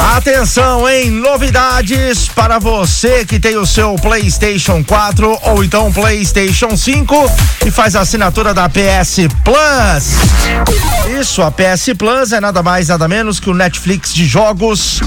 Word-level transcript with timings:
Atenção, 0.00 0.88
hein? 0.88 1.10
Novidades 1.10 2.26
para 2.28 2.58
você 2.58 3.24
que 3.24 3.38
tem 3.38 3.58
o 3.58 3.66
seu 3.66 3.94
PlayStation 3.96 4.82
4 4.82 5.38
ou 5.42 5.62
então 5.62 5.92
PlayStation 5.92 6.74
5 6.74 7.30
e 7.66 7.70
faz 7.70 7.94
assinatura 7.94 8.54
da 8.54 8.66
PS 8.68 9.28
Plus. 9.44 11.20
Isso, 11.20 11.42
a 11.42 11.50
PS 11.50 11.90
Plus 11.98 12.32
é 12.32 12.40
nada 12.40 12.62
mais, 12.62 12.88
nada 12.88 13.06
menos 13.06 13.38
que 13.38 13.50
o 13.50 13.54
Netflix 13.54 14.14
de 14.14 14.24
jogos 14.24 15.00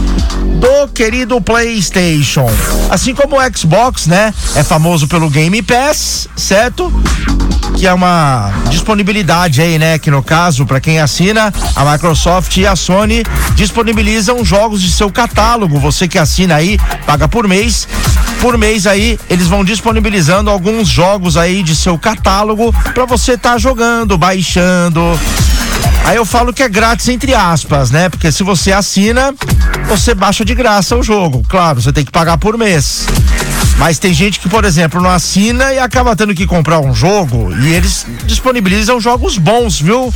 do 0.59 0.88
querido 0.94 1.41
PlayStation. 1.41 2.49
Assim 2.89 3.16
como 3.16 3.38
o 3.38 3.57
Xbox, 3.57 4.05
né? 4.05 4.31
É 4.55 4.63
famoso 4.63 5.07
pelo 5.07 5.27
Game 5.30 5.62
Pass, 5.63 6.27
certo? 6.35 6.94
Que 7.77 7.88
é 7.88 7.93
uma 7.93 8.52
disponibilidade 8.70 9.62
aí, 9.62 9.80
né? 9.80 9.98
Que 9.98 10.12
no 10.12 10.23
caso, 10.23 10.66
para 10.66 10.80
quem 10.80 10.99
assina, 10.99 11.53
a 11.76 11.91
Microsoft 11.91 12.55
e 12.57 12.67
a 12.67 12.76
Sony 12.76 13.23
disponibilizam 13.55 14.43
jogos 14.43 14.81
de 14.81 14.91
seu 14.91 15.12
catálogo. 15.12 15.79
Você 15.79 16.07
que 16.07 16.17
assina 16.17 16.55
aí, 16.55 16.79
paga 17.05 17.27
por 17.27 17.48
mês. 17.48 17.88
Por 18.41 18.57
mês 18.57 18.85
aí, 18.85 19.20
eles 19.29 19.48
vão 19.48 19.63
disponibilizando 19.63 20.49
alguns 20.49 20.88
jogos 20.88 21.38
aí 21.38 21.63
de 21.63 21.76
seu 21.76 21.98
catálogo 21.98 22.73
para 22.93 23.05
você 23.05 23.34
estar 23.34 23.54
tá 23.54 23.57
jogando, 23.57 24.17
baixando. 24.17 25.01
Aí 26.05 26.17
eu 26.17 26.26
falo 26.26 26.54
que 26.54 26.62
é 26.62 26.67
grátis 26.67 27.07
entre 27.07 27.34
aspas, 27.34 27.90
né? 27.90 28.09
Porque 28.09 28.31
se 28.31 28.43
você 28.43 28.73
assina, 28.73 29.34
você 29.88 30.13
baixa 30.13 30.43
de 30.43 30.54
graça 30.54 30.98
o 30.98 31.04
jogo. 31.04 31.43
Claro, 31.48 31.81
você 31.81 31.93
tem 31.93 32.04
que 32.04 32.12
pagar 32.12 32.38
por 32.38 32.57
mês. 32.57 33.07
Mas 33.83 33.99
tem 33.99 34.13
gente 34.13 34.39
que, 34.39 34.47
por 34.47 34.63
exemplo, 34.63 35.01
não 35.01 35.09
assina 35.09 35.73
e 35.73 35.77
acaba 35.77 36.15
tendo 36.15 36.34
que 36.34 36.48
comprar 36.48 36.79
um 36.79 36.95
jogo 36.95 37.53
e 37.53 37.73
eles 37.73 38.05
disponibilizam 38.23 38.98
jogos 38.98 39.37
bons, 39.37 39.81
viu? 39.81 40.12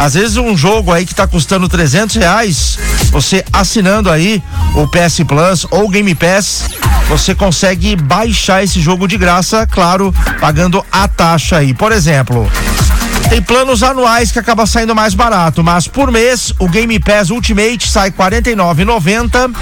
Às 0.00 0.14
vezes 0.14 0.36
um 0.36 0.56
jogo 0.56 0.90
aí 0.90 1.06
que 1.06 1.14
tá 1.14 1.24
custando 1.24 1.68
300 1.68 2.16
reais, 2.16 2.76
você 3.12 3.44
assinando 3.52 4.10
aí 4.10 4.42
o 4.74 4.88
PS 4.88 5.20
Plus 5.28 5.64
ou 5.70 5.88
Game 5.88 6.12
Pass, 6.16 6.64
você 7.08 7.36
consegue 7.36 7.94
baixar 7.94 8.64
esse 8.64 8.80
jogo 8.80 9.06
de 9.06 9.16
graça, 9.16 9.64
claro, 9.64 10.12
pagando 10.40 10.84
a 10.90 11.06
taxa 11.06 11.58
aí. 11.58 11.72
Por 11.72 11.92
exemplo, 11.92 12.50
tem 13.28 13.42
planos 13.42 13.82
anuais 13.82 14.30
que 14.30 14.38
acaba 14.38 14.66
saindo 14.66 14.94
mais 14.94 15.14
barato, 15.14 15.62
mas 15.62 15.88
por 15.88 16.10
mês 16.10 16.52
o 16.58 16.68
Game 16.68 16.98
Pass 16.98 17.30
Ultimate 17.30 17.88
sai 17.88 18.10
R$ 18.10 18.16
49,90 18.16 19.54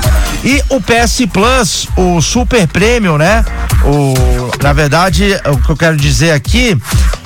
e 0.44 0.62
o 0.68 0.80
PS 0.80 1.26
Plus, 1.32 1.88
o 1.96 2.20
Super 2.20 2.66
Premium, 2.66 3.16
né? 3.16 3.44
O, 3.84 4.14
na 4.62 4.72
verdade, 4.72 5.40
o 5.46 5.56
que 5.58 5.70
eu 5.70 5.76
quero 5.76 5.96
dizer 5.96 6.32
aqui 6.32 6.76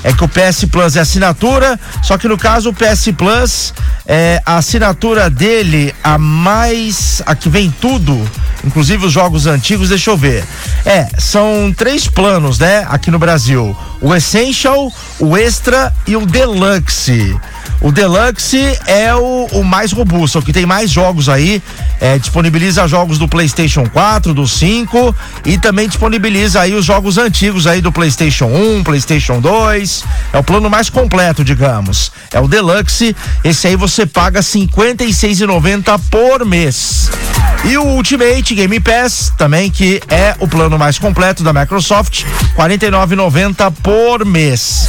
é 0.06 0.12
que 0.12 0.22
o 0.22 0.28
PS 0.28 0.66
Plus 0.70 0.94
é 0.94 1.00
assinatura, 1.00 1.78
só 2.00 2.16
que 2.16 2.28
no 2.28 2.38
caso 2.38 2.70
o 2.70 2.72
PS 2.72 3.08
Plus 3.18 3.74
é 4.06 4.40
a 4.46 4.58
assinatura 4.58 5.28
dele 5.28 5.92
a 6.02 6.16
mais, 6.16 7.20
a 7.26 7.34
que 7.34 7.48
vem 7.48 7.74
tudo, 7.80 8.16
inclusive 8.64 9.04
os 9.04 9.12
jogos 9.12 9.48
antigos, 9.48 9.88
deixa 9.88 10.10
eu 10.10 10.16
ver. 10.16 10.44
É, 10.84 11.08
são 11.18 11.74
três 11.77 12.06
planos, 12.06 12.56
né, 12.60 12.86
aqui 12.88 13.10
no 13.10 13.18
Brasil. 13.18 13.77
O 14.00 14.14
Essential, 14.14 14.92
o 15.18 15.36
Extra 15.36 15.92
e 16.06 16.16
o 16.16 16.24
Deluxe. 16.24 17.36
O 17.80 17.92
Deluxe 17.92 18.78
é 18.86 19.14
o, 19.14 19.46
o 19.52 19.64
mais 19.64 19.92
robusto, 19.92 20.38
é 20.38 20.40
o 20.40 20.44
que 20.44 20.52
tem 20.52 20.64
mais 20.64 20.90
jogos 20.90 21.28
aí. 21.28 21.62
É, 22.00 22.18
disponibiliza 22.18 22.86
jogos 22.86 23.18
do 23.18 23.28
PlayStation 23.28 23.86
4, 23.88 24.32
do 24.32 24.46
5 24.46 25.14
e 25.44 25.58
também 25.58 25.88
disponibiliza 25.88 26.60
aí 26.60 26.74
os 26.74 26.84
jogos 26.84 27.18
antigos 27.18 27.66
aí 27.66 27.80
do 27.80 27.92
PlayStation 27.92 28.46
1, 28.46 28.84
PlayStation 28.84 29.40
2. 29.40 29.95
É 30.33 30.39
o 30.39 30.44
plano 30.44 30.69
mais 30.70 30.91
completo, 30.91 31.44
digamos. 31.44 32.12
É 32.33 32.40
o 32.40 32.48
Deluxe. 32.48 33.14
Esse 33.45 33.68
aí 33.68 33.77
você 33.77 34.07
paga 34.07 34.40
R$ 34.40 34.46
56,90 34.46 36.01
por 36.11 36.45
mês. 36.45 37.11
E 37.64 37.77
o 37.77 37.83
Ultimate 37.83 38.55
Game 38.55 38.79
Pass, 38.80 39.33
também 39.36 39.70
que 39.70 40.01
é 40.08 40.36
o 40.39 40.46
plano 40.46 40.79
mais 40.79 40.98
completo 40.98 41.42
da 41.42 41.52
Microsoft, 41.52 42.24
R$ 42.57 42.77
49,90 42.77 43.73
por 43.83 44.24
mês. 44.24 44.89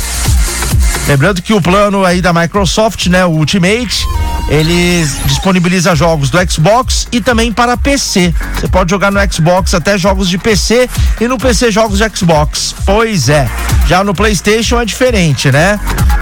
Lembrando 1.07 1.41
que 1.41 1.53
o 1.53 1.62
plano 1.62 2.03
aí 2.03 2.22
da 2.22 2.34
Microsoft, 2.34 3.07
né, 3.07 3.25
o 3.25 3.29
Ultimate, 3.29 4.06
ele 4.50 5.06
disponibiliza 5.25 5.96
jogos 5.96 6.30
do 6.30 6.38
Xbox 6.50 7.08
e 7.12 7.19
também 7.19 7.52
para 7.52 7.75
PC. 7.75 8.34
Você 8.56 8.68
pode 8.68 8.90
jogar 8.90 9.12
no 9.12 9.19
Xbox 9.31 9.74
até 9.74 9.97
jogos 9.97 10.30
de 10.30 10.38
PC 10.38 10.90
e 11.19 11.28
no 11.28 11.38
PC 11.38 11.72
jogos 11.72 12.00
de 12.00 12.18
Xbox. 12.18 12.74
Pois 12.86 13.30
é. 13.30 13.50
Já 13.88 14.03
no 14.03 14.13
PlayStation 14.13 14.80
é 14.80 14.86
diferente, 14.86 15.52
né? 15.52 15.80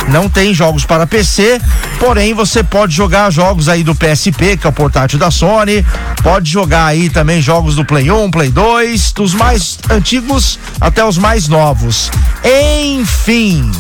Não 0.10 0.30
tem 0.30 0.54
jogos 0.54 0.86
para 0.86 1.08
PC, 1.08 1.60
porém 2.00 2.34
você 2.34 2.64
pode 2.64 2.96
jogar 2.96 3.32
jogos 3.32 3.68
aí 3.68 3.84
do 3.84 3.96
PSP, 3.96 4.56
que 4.58 4.68
é 4.68 4.70
o 4.70 4.74
portátil 4.74 5.18
da 5.18 5.32
Sony, 5.32 5.84
pode 6.22 6.50
jogar 6.50 6.86
aí 6.86 7.10
também 7.10 7.42
jogos 7.42 7.76
do 7.76 7.84
Play 7.84 8.12
1, 8.12 8.30
Play 8.30 8.50
2, 8.50 9.12
dos 9.14 9.34
mais 9.34 9.80
antigos 9.90 10.60
até 10.80 11.04
os 11.04 11.18
mais 11.18 11.48
novos. 11.48 12.12
Enfim, 12.44 13.72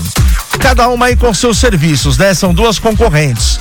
cada 0.60 0.88
uma 0.88 1.06
aí 1.08 1.16
com 1.16 1.32
seus 1.32 1.60
serviços, 1.60 2.18
né? 2.18 2.34
São 2.34 2.54
duas 2.54 2.80
concorrentes. 2.80 3.60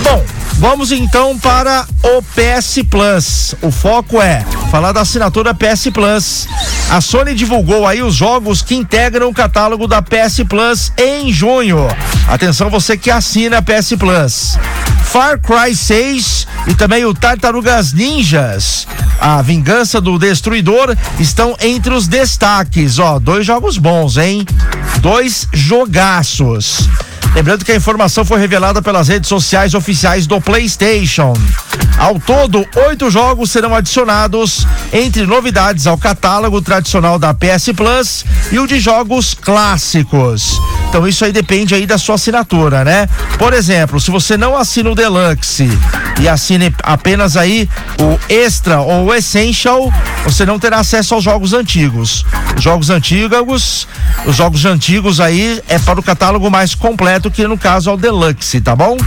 Bom, 0.00 0.24
vamos 0.62 0.92
então 0.92 1.36
para 1.40 1.84
o 2.04 2.22
PS 2.22 2.84
Plus. 2.88 3.52
O 3.60 3.72
foco 3.72 4.22
é 4.22 4.46
falar 4.70 4.92
da 4.92 5.00
assinatura 5.00 5.52
PS 5.52 5.90
Plus. 5.92 6.46
A 6.88 7.00
Sony 7.00 7.34
divulgou 7.34 7.84
aí 7.84 8.00
os 8.00 8.14
jogos 8.14 8.62
que 8.62 8.76
integram 8.76 9.28
o 9.28 9.34
catálogo 9.34 9.88
da 9.88 10.00
PS 10.00 10.44
Plus 10.48 10.92
em 10.96 11.32
junho. 11.32 11.88
Atenção 12.28 12.70
você 12.70 12.96
que 12.96 13.10
assina 13.10 13.58
a 13.58 13.62
PS 13.62 13.94
Plus. 13.98 14.56
Far 15.04 15.40
Cry 15.40 15.74
6 15.74 16.46
e 16.68 16.74
também 16.74 17.04
o 17.04 17.12
Tartarugas 17.12 17.92
Ninjas. 17.92 18.86
A 19.20 19.42
Vingança 19.42 20.00
do 20.00 20.16
Destruidor 20.16 20.96
estão 21.18 21.56
entre 21.60 21.92
os 21.92 22.06
destaques. 22.06 23.00
Ó, 23.00 23.18
dois 23.18 23.44
jogos 23.44 23.78
bons, 23.78 24.16
hein? 24.16 24.46
Dois 25.00 25.48
jogaços. 25.52 26.88
Lembrando 27.34 27.64
que 27.64 27.72
a 27.72 27.76
informação 27.76 28.24
foi 28.26 28.38
revelada 28.38 28.82
pelas 28.82 29.08
redes 29.08 29.28
sociais 29.28 29.74
oficiais 29.74 30.26
do 30.26 30.38
PlayStation. 30.52 31.32
Ao 31.96 32.20
todo, 32.20 32.62
oito 32.86 33.10
jogos 33.10 33.50
serão 33.50 33.74
adicionados 33.74 34.66
entre 34.92 35.24
novidades 35.24 35.86
ao 35.86 35.96
catálogo 35.96 36.60
tradicional 36.60 37.18
da 37.18 37.32
PS 37.32 37.70
Plus 37.74 38.22
e 38.50 38.58
o 38.58 38.66
de 38.66 38.78
jogos 38.78 39.32
clássicos. 39.32 40.60
Então 40.90 41.08
isso 41.08 41.24
aí 41.24 41.32
depende 41.32 41.74
aí 41.74 41.86
da 41.86 41.96
sua 41.96 42.16
assinatura, 42.16 42.84
né? 42.84 43.08
Por 43.38 43.54
exemplo, 43.54 43.98
se 43.98 44.10
você 44.10 44.36
não 44.36 44.54
assina 44.54 44.90
o 44.90 44.94
Deluxe 44.94 45.66
e 46.20 46.28
assine 46.28 46.74
apenas 46.82 47.34
aí 47.34 47.66
o 47.98 48.18
Extra 48.30 48.82
ou 48.82 49.06
o 49.06 49.14
Essential, 49.14 49.90
você 50.22 50.44
não 50.44 50.58
terá 50.58 50.80
acesso 50.80 51.14
aos 51.14 51.24
jogos 51.24 51.54
antigos. 51.54 52.26
Os 52.54 52.62
jogos 52.62 52.90
antigos, 52.90 53.88
os 54.26 54.36
jogos 54.36 54.66
antigos 54.66 55.18
aí 55.18 55.62
é 55.66 55.78
para 55.78 55.98
o 55.98 56.02
catálogo 56.02 56.50
mais 56.50 56.74
completo 56.74 57.30
que 57.30 57.46
no 57.46 57.56
caso 57.56 57.88
é 57.88 57.94
o 57.94 57.96
Deluxe, 57.96 58.60
tá 58.60 58.76
bom? 58.76 58.98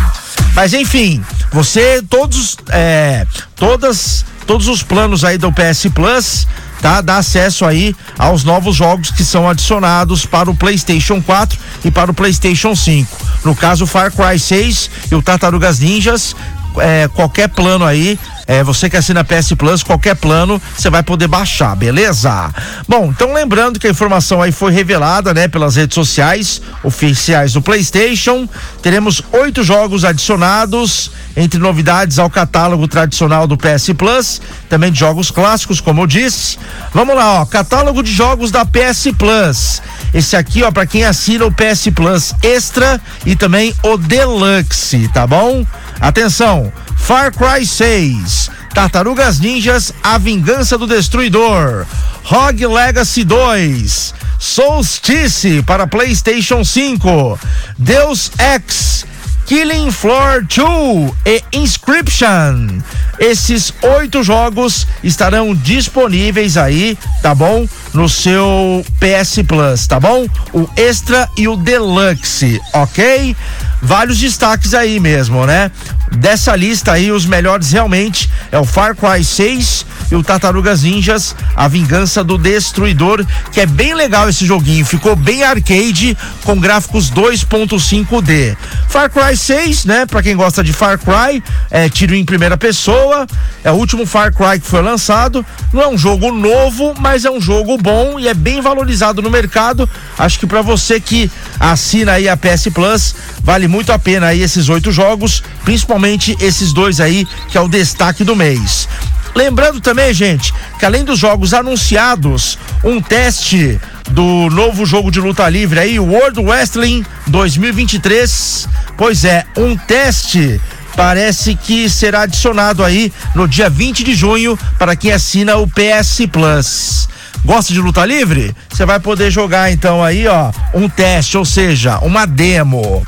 Mas 0.55 0.73
enfim, 0.73 1.23
você 1.51 2.01
todos 2.09 2.57
é, 2.69 3.27
todas 3.55 4.25
todos 4.47 4.67
os 4.67 4.81
planos 4.81 5.23
aí 5.23 5.37
do 5.37 5.51
PS 5.51 5.87
Plus 5.93 6.47
tá? 6.85 7.01
Dá 7.01 7.17
acesso 7.17 7.65
aí 7.65 7.95
aos 8.15 8.43
novos 8.43 8.75
jogos 8.75 9.09
que 9.09 9.23
são 9.23 9.49
adicionados 9.49 10.23
para 10.25 10.51
o 10.51 10.55
PlayStation 10.55 11.19
4 11.19 11.57
e 11.83 11.89
para 11.89 12.11
o 12.11 12.13
PlayStation 12.13 12.75
5. 12.75 13.17
No 13.43 13.55
caso, 13.55 13.87
Far 13.87 14.11
Cry 14.11 14.37
6 14.37 14.91
e 15.11 15.15
o 15.15 15.21
Tartarugas 15.21 15.79
Ninjas, 15.79 16.35
é, 16.77 17.07
qualquer 17.07 17.49
plano 17.49 17.85
aí 17.85 18.19
é, 18.47 18.63
você 18.63 18.89
que 18.89 18.97
assina 18.97 19.23
PS 19.23 19.53
Plus, 19.57 19.81
qualquer 19.81 20.15
plano, 20.15 20.61
você 20.77 20.89
vai 20.89 21.01
poder 21.01 21.27
baixar, 21.27 21.75
beleza? 21.75 22.53
Bom, 22.87 23.07
então 23.07 23.33
lembrando 23.33 23.79
que 23.79 23.87
a 23.87 23.89
informação 23.89 24.41
aí 24.41 24.51
foi 24.51 24.71
revelada, 24.71 25.33
né, 25.33 25.47
pelas 25.47 25.75
redes 25.75 25.95
sociais 25.95 26.61
oficiais 26.83 27.53
do 27.53 27.61
PlayStation. 27.61 28.47
Teremos 28.83 29.23
oito 29.31 29.63
jogos 29.63 30.05
adicionados, 30.05 31.11
entre 31.35 31.59
novidades 31.59 32.19
ao 32.19 32.29
catálogo 32.29 32.87
tradicional 32.87 33.47
do 33.47 33.57
PS 33.57 33.93
Plus, 33.97 34.41
também 34.69 34.91
de 34.91 34.99
jogos 34.99 35.31
clássicos, 35.31 35.81
como 35.81 36.03
eu 36.03 36.07
disse. 36.07 36.59
Vamos 36.93 37.15
lá, 37.15 37.41
ó, 37.41 37.45
catálogo 37.45 38.03
de 38.03 38.11
jogos 38.11 38.51
da 38.51 38.63
PS 38.63 39.07
Plus. 39.17 39.81
Esse 40.15 40.37
aqui, 40.37 40.63
ó, 40.63 40.71
para 40.71 40.85
quem 40.85 41.03
assina 41.03 41.45
o 41.45 41.51
PS 41.51 41.89
Plus 41.93 42.33
Extra 42.41 43.01
e 43.25 43.35
também 43.35 43.75
o 43.83 43.97
Deluxe, 43.97 45.09
tá 45.09 45.27
bom? 45.27 45.67
Atenção, 45.99 46.71
Far 46.95 47.33
Cry 47.33 47.65
6, 47.65 48.49
Tartarugas 48.73 49.41
Ninjas, 49.41 49.91
A 50.01 50.17
Vingança 50.17 50.77
do 50.77 50.87
Destruidor, 50.87 51.85
Rogue 52.23 52.65
Legacy 52.65 53.25
2, 53.25 54.13
Solstice 54.39 55.61
para 55.63 55.85
PlayStation 55.85 56.63
5, 56.63 57.37
Deus 57.77 58.31
Ex, 58.39 59.05
Killing 59.45 59.91
Floor 59.91 60.45
2 60.45 61.13
e 61.25 61.43
Inscription. 61.57 62.79
Esses 63.19 63.73
oito 63.81 64.23
jogos 64.23 64.87
estarão 65.03 65.53
disponíveis 65.53 66.55
aí, 66.55 66.97
tá 67.21 67.35
bom? 67.35 67.67
No 67.95 68.09
seu 68.09 68.85
PS 68.99 69.41
Plus, 69.47 69.87
tá 69.87 70.01
bom? 70.01 70.27
O 70.51 70.67
Extra 70.75 71.29
e 71.37 71.47
o 71.47 71.55
Deluxe, 71.55 72.59
ok? 72.73 73.33
Vários 73.81 74.19
destaques 74.19 74.73
aí 74.73 74.99
mesmo, 74.99 75.45
né? 75.45 75.71
Dessa 76.11 76.55
lista 76.55 76.91
aí, 76.91 77.09
os 77.09 77.25
melhores 77.25 77.71
realmente 77.71 78.29
é 78.51 78.59
o 78.59 78.65
Far 78.65 78.95
Cry 78.95 79.23
6 79.23 79.85
e 80.11 80.15
o 80.15 80.23
Tartarugas 80.23 80.83
Ninjas, 80.83 81.35
A 81.55 81.67
Vingança 81.67 82.23
do 82.23 82.37
Destruidor, 82.37 83.25
que 83.51 83.59
é 83.61 83.65
bem 83.65 83.93
legal 83.93 84.29
esse 84.29 84.45
joguinho, 84.45 84.85
ficou 84.85 85.15
bem 85.15 85.43
arcade 85.43 86.17
com 86.43 86.59
gráficos 86.59 87.09
2.5D. 87.11 88.55
Far 88.87 89.09
Cry 89.09 89.35
6, 89.35 89.85
né, 89.85 90.05
para 90.05 90.21
quem 90.21 90.35
gosta 90.35 90.63
de 90.63 90.73
Far 90.73 90.99
Cry, 90.99 91.43
é 91.71 91.89
tiro 91.89 92.13
em 92.13 92.23
primeira 92.23 92.57
pessoa, 92.57 93.25
é 93.63 93.71
o 93.71 93.75
último 93.75 94.05
Far 94.05 94.33
Cry 94.33 94.59
que 94.59 94.67
foi 94.67 94.81
lançado, 94.81 95.45
não 95.73 95.81
é 95.81 95.87
um 95.87 95.97
jogo 95.97 96.31
novo, 96.31 96.93
mas 96.99 97.25
é 97.25 97.31
um 97.31 97.41
jogo 97.41 97.77
bom 97.85 98.19
e 98.19 98.27
é 98.27 98.33
bem 98.33 98.61
valorizado 98.61 99.21
no 99.21 99.29
mercado. 99.29 99.87
Acho 100.17 100.39
que 100.39 100.47
para 100.47 100.63
você 100.63 100.99
que 100.99 101.29
assina 101.59 102.13
aí 102.13 102.27
a 102.27 102.35
PS 102.35 102.69
Plus, 102.73 103.15
vale 103.43 103.67
muito 103.67 103.91
a 103.91 103.99
pena 103.99 104.25
aí 104.25 104.41
esses 104.41 104.69
oito 104.69 104.91
jogos, 104.91 105.43
principalmente 105.63 106.35
esses 106.41 106.73
dois 106.73 106.99
aí, 106.99 107.27
que 107.47 107.59
é 107.59 107.61
o 107.61 107.67
destaque 107.67 108.23
do 108.23 108.35
mês. 108.35 108.89
Lembrando 109.35 109.79
também, 109.79 110.11
gente, 110.15 110.51
que 110.79 110.85
além 110.85 111.03
dos 111.03 111.19
jogos 111.19 111.53
anunciados, 111.53 112.57
um 112.83 112.99
teste 112.99 113.79
do 114.09 114.49
novo 114.49 114.83
jogo 114.83 115.11
de 115.11 115.19
luta 115.19 115.47
livre 115.47 115.79
aí, 115.79 115.99
World 115.99 116.39
Wrestling 116.39 117.05
2023. 117.27 118.67
Pois 118.97 119.23
é, 119.25 119.45
um 119.55 119.77
teste 119.77 120.59
parece 120.95 121.53
que 121.53 121.87
será 121.87 122.21
adicionado 122.21 122.83
aí 122.83 123.13
no 123.35 123.47
dia 123.47 123.69
20 123.69 124.03
de 124.03 124.15
junho 124.15 124.57
para 124.79 124.95
quem 124.95 125.11
assina 125.11 125.57
o 125.57 125.67
PS 125.67 126.25
Plus. 126.31 127.09
Gosta 127.43 127.73
de 127.73 127.79
luta 127.79 128.05
livre? 128.05 128.55
Você 128.69 128.85
vai 128.85 128.99
poder 128.99 129.29
jogar 129.29 129.71
então 129.71 130.03
aí, 130.03 130.27
ó, 130.27 130.51
um 130.73 130.87
teste, 130.89 131.37
ou 131.37 131.45
seja, 131.45 131.99
uma 131.99 132.25
demo. 132.25 133.05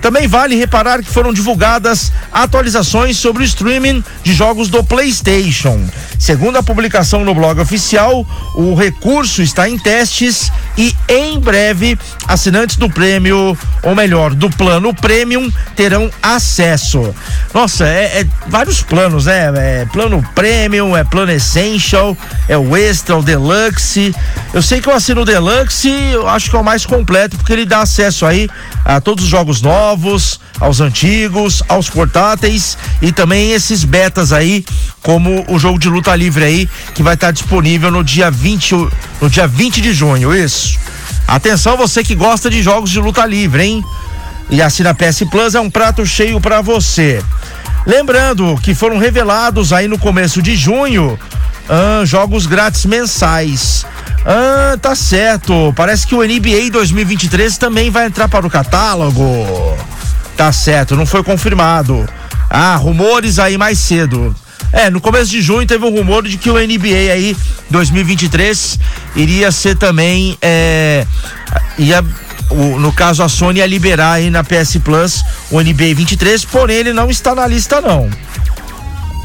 Também 0.00 0.26
vale 0.28 0.54
reparar 0.54 1.02
que 1.02 1.10
foram 1.10 1.32
divulgadas 1.32 2.12
atualizações 2.32 3.16
sobre 3.16 3.42
o 3.42 3.46
streaming 3.46 4.04
de 4.22 4.34
jogos 4.34 4.68
do 4.68 4.84
PlayStation. 4.84 5.80
Segundo 6.18 6.56
a 6.56 6.62
publicação 6.62 7.24
no 7.24 7.34
blog 7.34 7.60
oficial, 7.60 8.26
o 8.54 8.74
recurso 8.74 9.42
está 9.42 9.68
em 9.68 9.78
testes 9.78 10.50
e 10.76 10.94
em 11.08 11.38
breve 11.40 11.98
assinantes 12.26 12.76
do 12.76 12.88
prêmio, 12.88 13.56
ou 13.82 13.94
melhor, 13.94 14.34
do 14.34 14.50
plano 14.50 14.94
Premium, 14.94 15.50
terão 15.74 16.10
acesso. 16.22 17.14
Nossa, 17.52 17.86
é, 17.86 18.20
é 18.20 18.26
vários 18.48 18.82
planos, 18.82 19.26
né? 19.26 19.52
É 19.54 19.86
plano 19.86 20.22
Premium, 20.34 20.96
é 20.96 21.04
plano 21.04 21.32
Essential, 21.32 22.16
é 22.48 22.56
o 22.56 22.76
Extra, 22.76 23.16
o 23.16 23.22
Deluxe. 23.22 23.65
Eu 24.52 24.62
sei 24.62 24.80
que 24.80 24.88
eu 24.88 24.94
assino 24.94 25.22
o 25.22 25.24
Deluxe, 25.24 25.88
eu 26.12 26.28
acho 26.28 26.50
que 26.50 26.56
é 26.56 26.58
o 26.58 26.64
mais 26.64 26.86
completo, 26.86 27.36
porque 27.36 27.52
ele 27.52 27.64
dá 27.64 27.80
acesso 27.80 28.24
aí 28.24 28.48
a 28.84 29.00
todos 29.00 29.24
os 29.24 29.30
jogos 29.30 29.60
novos, 29.60 30.40
aos 30.60 30.80
antigos, 30.80 31.62
aos 31.68 31.90
portáteis 31.90 32.78
e 33.02 33.12
também 33.12 33.52
esses 33.52 33.84
betas 33.84 34.32
aí, 34.32 34.64
como 35.02 35.44
o 35.48 35.58
jogo 35.58 35.78
de 35.78 35.88
luta 35.88 36.14
livre 36.14 36.44
aí, 36.44 36.68
que 36.94 37.02
vai 37.02 37.14
estar 37.14 37.30
disponível 37.30 37.90
no 37.90 38.02
dia 38.02 38.30
20, 38.30 38.74
no 39.20 39.28
dia 39.28 39.46
20 39.46 39.80
de 39.80 39.92
junho, 39.92 40.34
isso. 40.34 40.78
Atenção 41.26 41.76
você 41.76 42.04
que 42.04 42.14
gosta 42.14 42.48
de 42.48 42.62
jogos 42.62 42.90
de 42.90 43.00
luta 43.00 43.26
livre, 43.26 43.62
hein? 43.62 43.84
E 44.48 44.62
assina 44.62 44.94
PS 44.94 45.24
Plus 45.30 45.54
é 45.54 45.60
um 45.60 45.68
prato 45.68 46.06
cheio 46.06 46.40
para 46.40 46.60
você. 46.60 47.22
Lembrando 47.84 48.58
que 48.62 48.74
foram 48.74 48.98
revelados 48.98 49.72
aí 49.72 49.88
no 49.88 49.98
começo 49.98 50.40
de 50.40 50.56
junho 50.56 51.18
ah, 51.68 52.04
jogos 52.04 52.46
grátis 52.46 52.84
mensais. 52.84 53.86
Ah, 54.24 54.76
tá 54.80 54.94
certo. 54.94 55.72
Parece 55.76 56.06
que 56.06 56.14
o 56.14 56.22
NBA 56.22 56.70
2023 56.72 57.58
também 57.58 57.90
vai 57.90 58.06
entrar 58.06 58.28
para 58.28 58.46
o 58.46 58.50
catálogo. 58.50 59.24
Tá 60.36 60.52
certo, 60.52 60.96
não 60.96 61.06
foi 61.06 61.22
confirmado. 61.22 62.08
Ah, 62.50 62.76
rumores 62.76 63.38
aí 63.38 63.56
mais 63.56 63.78
cedo. 63.78 64.34
É, 64.72 64.90
no 64.90 65.00
começo 65.00 65.30
de 65.30 65.40
junho 65.40 65.66
teve 65.66 65.84
um 65.84 65.90
rumor 65.90 66.26
de 66.26 66.36
que 66.36 66.50
o 66.50 66.54
NBA 66.54 67.12
aí 67.12 67.36
2023 67.70 68.78
iria 69.14 69.50
ser 69.52 69.76
também 69.76 70.36
é, 70.42 71.06
ia 71.78 72.04
o, 72.50 72.78
no 72.78 72.92
caso 72.92 73.22
a 73.22 73.28
Sony 73.28 73.60
ia 73.60 73.66
liberar 73.66 74.12
aí 74.12 74.30
na 74.30 74.44
PS 74.44 74.78
Plus 74.82 75.24
o 75.50 75.60
NBA 75.60 75.94
23, 75.94 76.44
porém 76.44 76.76
ele 76.76 76.92
não 76.92 77.10
está 77.10 77.34
na 77.34 77.46
lista 77.46 77.80
não. 77.80 78.10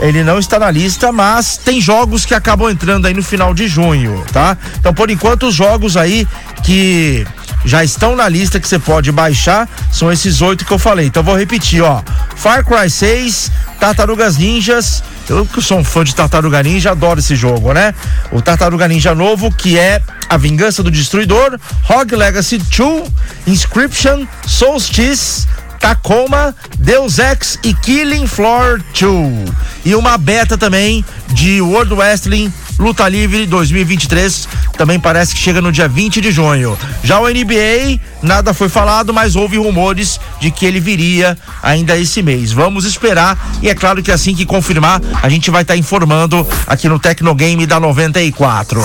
Ele 0.02 0.24
não 0.24 0.40
está 0.40 0.58
na 0.58 0.72
lista, 0.72 1.12
mas 1.12 1.58
tem 1.58 1.80
jogos 1.80 2.26
que 2.26 2.34
acabam 2.34 2.72
entrando 2.72 3.06
aí 3.06 3.14
no 3.14 3.22
final 3.22 3.54
de 3.54 3.68
junho, 3.68 4.26
tá? 4.34 4.58
Então, 4.80 4.92
por 4.94 5.12
enquanto, 5.12 5.48
os 5.48 5.54
jogos 5.54 5.96
aí 5.96 6.28
que 6.64 7.26
já 7.64 7.84
estão 7.84 8.16
na 8.16 8.28
lista 8.28 8.60
que 8.60 8.68
você 8.68 8.80
pode 8.80 9.12
baixar 9.12 9.70
são 9.92 10.12
esses 10.12 10.42
oito 10.42 10.66
que 10.66 10.72
eu 10.72 10.80
falei. 10.80 11.06
Então, 11.06 11.22
vou 11.22 11.38
repetir, 11.38 11.84
ó: 11.84 12.02
Far 12.36 12.66
Cry 12.66 12.90
6, 12.90 13.52
Tartarugas 13.80 14.38
Ninjas. 14.38 15.04
Eu 15.30 15.46
que 15.46 15.62
sou 15.62 15.78
um 15.78 15.84
fã 15.84 16.04
de 16.04 16.16
Tartaruga 16.16 16.62
Ninja, 16.64 16.92
adoro 16.92 17.20
esse 17.20 17.36
jogo, 17.36 17.72
né? 17.72 17.94
O 18.32 18.42
Tartaruga 18.42 18.88
Ninja 18.88 19.14
novo, 19.14 19.52
que 19.52 19.78
é 19.78 20.02
A 20.28 20.36
Vingança 20.36 20.82
do 20.82 20.90
Destruidor, 20.92 21.58
Rogue 21.84 22.16
Legacy 22.16 22.58
2, 22.58 23.10
Inscription, 23.48 24.26
Solstice, 24.46 25.48
Tacoma, 25.82 26.56
Deus 26.78 27.18
Ex 27.18 27.58
e 27.64 27.74
Killing 27.74 28.28
Floor 28.28 28.80
2. 28.94 29.52
E 29.84 29.96
uma 29.96 30.18
beta 30.18 30.58
também 30.58 31.04
de 31.30 31.60
World 31.60 31.96
Wrestling 31.96 32.54
Luta 32.82 33.08
Livre 33.08 33.46
2023. 33.46 34.48
Também 34.76 35.00
parece 35.00 35.36
que 35.36 35.40
chega 35.40 35.62
no 35.62 35.72
dia 35.72 35.88
20 35.88 36.20
de 36.20 36.32
junho. 36.32 36.76
Já 37.04 37.20
o 37.20 37.30
NBA, 37.30 38.00
nada 38.24 38.56
foi 38.56 38.70
falado, 38.70 39.14
mas 39.14 39.36
houve 39.36 39.58
rumores 39.58 40.20
de 40.40 40.50
que 40.50 40.66
ele 40.66 40.80
viria 40.80 41.38
ainda 41.62 41.96
esse 41.96 42.24
mês. 42.24 42.52
Vamos 42.52 42.84
esperar 42.84 43.38
e 43.62 43.70
é 43.70 43.76
claro 43.76 44.02
que 44.02 44.12
assim 44.12 44.34
que 44.34 44.48
confirmar, 44.48 45.00
a 45.22 45.30
gente 45.30 45.52
vai 45.52 45.62
estar 45.62 45.76
tá 45.76 45.78
informando 45.78 46.46
aqui 46.66 46.90
no 46.90 46.98
Tecnogame 46.98 47.68
da 47.68 47.80
94. 47.80 48.82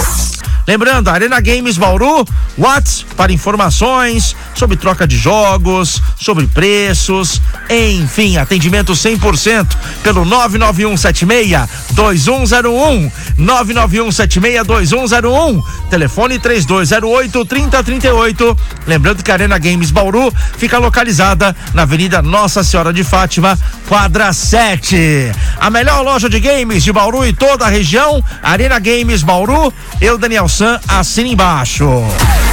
Lembrando, 0.67 1.09
Arena 1.09 1.41
Games 1.41 1.79
Bauru, 1.79 2.27
Whats 2.59 3.07
para 3.17 3.33
informações 3.33 4.35
sobre 4.53 4.77
troca 4.77 5.07
de 5.07 5.17
jogos, 5.17 6.03
sobre 6.21 6.49
preços, 6.49 7.41
enfim, 7.71 8.37
atendimento 8.37 8.93
100% 8.93 9.65
pelo 10.03 10.25
99176 10.25 11.69
2101, 11.93 13.13
99176 13.39 13.86
2101, 13.87 15.63
telefone 15.89 16.39
3208 16.39 17.45
3038. 17.45 18.59
Lembrando 18.87 19.23
que 19.23 19.31
a 19.31 19.35
Arena 19.35 19.59
Games 19.59 19.91
Bauru 19.91 20.33
fica 20.57 20.79
localizada 20.79 21.55
na 21.75 21.83
Avenida 21.83 22.23
Nossa 22.23 22.65
Senhora 22.65 22.93
de 22.93 23.05
Fátima, 23.05 23.59
quadra 23.89 24.33
7. 24.33 25.33
A 25.59 25.71
melhor 25.71 26.03
loja 26.03 26.29
de 26.29 26.41
games 26.41 26.83
de 26.83 26.93
Bauru 26.93 27.25
e 27.27 27.33
toda 27.33 27.67
a 27.67 27.69
região, 27.69 28.23
Arena 28.43 28.79
Games 28.79 29.23
Bauru, 29.23 29.73
eu 30.01 30.19
Daniel 30.19 30.49
San, 30.49 30.81
assina 30.89 31.29
embaixo. 31.29 31.87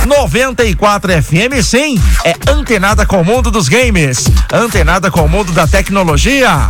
94 0.05 1.23
FM, 1.23 1.63
sim, 1.63 2.01
é 2.23 2.35
antenada 2.49 3.05
com 3.05 3.21
o 3.21 3.25
mundo 3.25 3.49
dos 3.49 3.67
games, 3.67 4.29
antenada 4.51 5.09
com 5.09 5.25
o 5.25 5.29
mundo 5.29 5.51
da 5.51 5.67
tecnologia. 5.67 6.69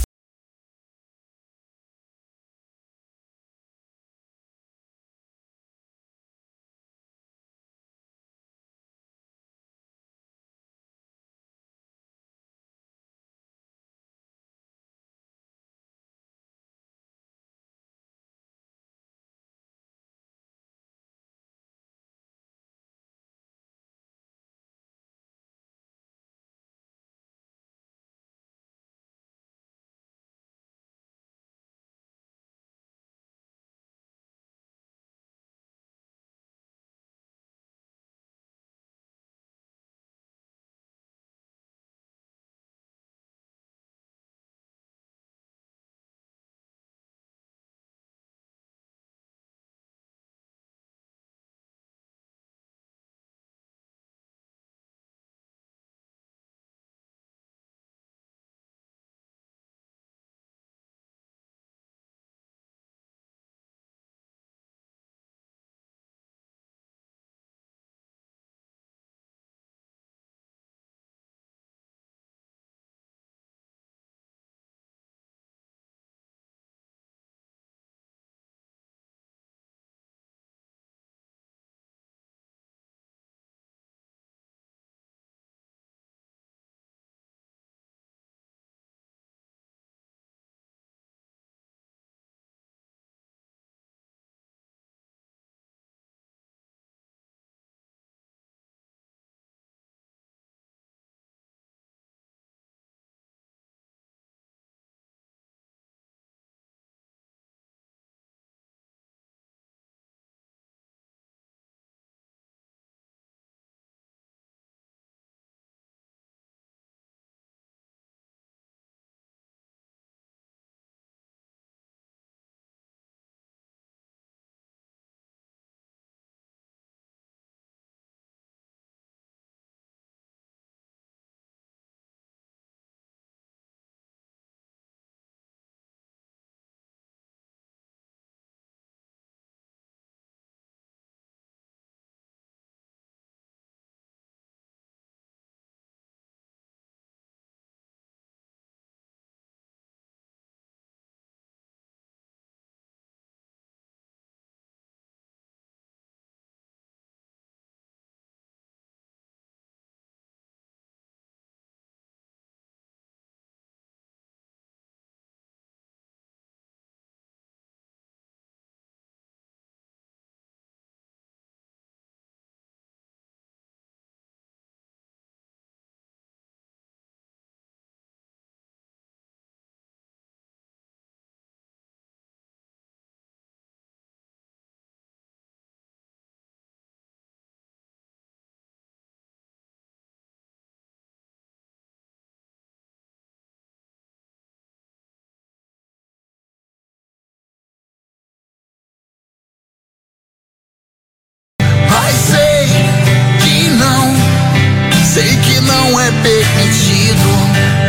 Permitido. 206.23 207.31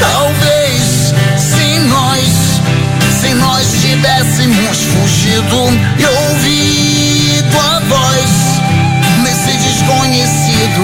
Talvez 0.00 1.14
se 1.37 1.79
nós, 1.81 2.61
se 3.21 3.35
nós 3.35 3.67
tivéssemos 3.81 4.79
fugido 4.85 5.69
e 5.99 6.05
ouvido 6.07 7.59
a 7.59 7.81
voz 7.81 8.61
nesse 9.23 9.57
desconhecido, 9.59 10.83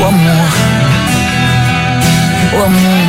o 0.00 0.04
amor, 0.04 0.52
o 2.52 2.64
amor, 2.64 3.01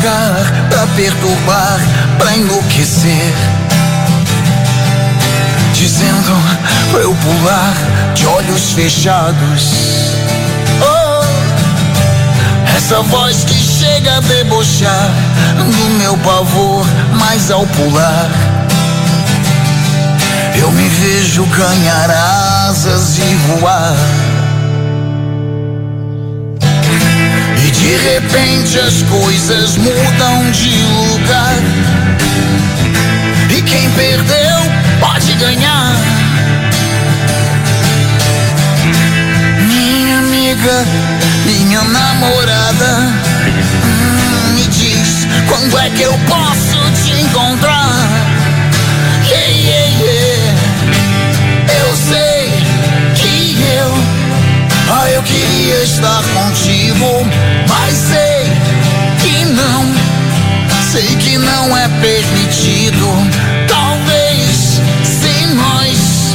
devagar 0.00 0.68
pra 0.68 0.86
perturbar, 0.96 1.80
pra 2.18 2.36
enlouquecer. 2.36 3.34
Dizendo 5.74 6.36
pra 6.90 7.00
eu 7.00 7.14
pular 7.14 7.74
de 8.14 8.26
olhos 8.26 8.72
fechados. 8.72 10.14
Oh, 10.82 11.24
essa 12.76 13.02
voz 13.02 13.44
que 13.44 13.54
chega 13.54 14.16
a 14.16 14.20
debochar 14.20 15.10
do 15.56 15.90
meu 15.98 16.16
pavor, 16.18 16.86
mas 17.18 17.50
ao 17.50 17.66
pular. 17.66 18.30
Eu 20.54 20.70
me 20.72 20.88
vejo 20.88 21.44
ganhar 21.46 22.10
asas 22.68 23.18
e 23.18 23.34
voar. 23.46 23.94
De 27.90 27.96
repente 27.96 28.78
as 28.78 29.02
coisas 29.02 29.76
mudam 29.76 30.50
de 30.52 30.70
lugar. 30.70 31.56
E 33.50 33.60
quem 33.62 33.90
perdeu 33.90 34.58
pode 35.00 35.32
ganhar. 35.34 35.96
Minha 39.66 40.18
amiga, 40.20 40.84
minha 41.44 41.82
namorada, 41.82 43.12
hum, 43.84 44.54
me 44.54 44.68
diz 44.68 45.26
quando 45.48 45.76
é 45.80 45.90
que 45.90 46.02
eu 46.02 46.16
posso 46.28 46.78
te 47.02 47.20
encontrar. 47.20 47.79
Queria 55.30 55.82
estar 55.84 56.22
contigo, 56.34 57.26
mas 57.68 57.96
sei 57.96 58.52
que 59.20 59.44
não, 59.44 59.86
sei 60.90 61.16
que 61.16 61.38
não 61.38 61.76
é 61.76 61.88
permitido. 62.00 63.06
Talvez 63.68 64.80
se 65.04 65.46
nós, 65.54 66.34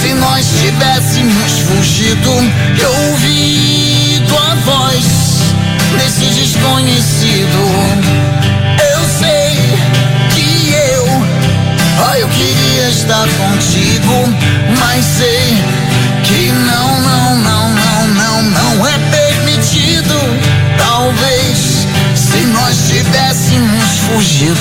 se 0.00 0.14
nós 0.14 0.46
tivéssemos 0.60 1.58
fugido 1.68 2.30
e 2.76 2.84
ouvido 2.84 4.38
a 4.38 4.54
voz 4.64 5.04
desse 5.98 6.26
desconhecido, 6.26 7.58
eu 8.92 9.00
sei 9.18 9.58
que 10.30 10.72
eu, 10.72 11.06
ah, 12.08 12.18
eu 12.18 12.28
queria 12.28 12.88
estar 12.88 13.28
contigo, 13.28 14.34
mas 14.78 15.04
sei 15.04 15.58
que 16.24 16.52
não, 16.52 17.00
não 17.00 17.20
não, 17.38 17.69
tivéssemos 22.90 23.98
fugido, 24.08 24.58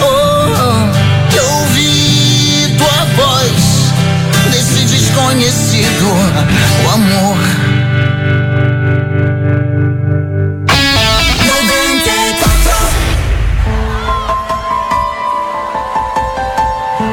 oh, 0.00 1.36
eu 1.36 1.46
ouvi 1.60 2.74
tua 2.78 3.04
voz 3.16 3.92
desse 4.50 4.84
desconhecido, 4.84 6.06
o 6.84 6.90
amor. 6.90 7.36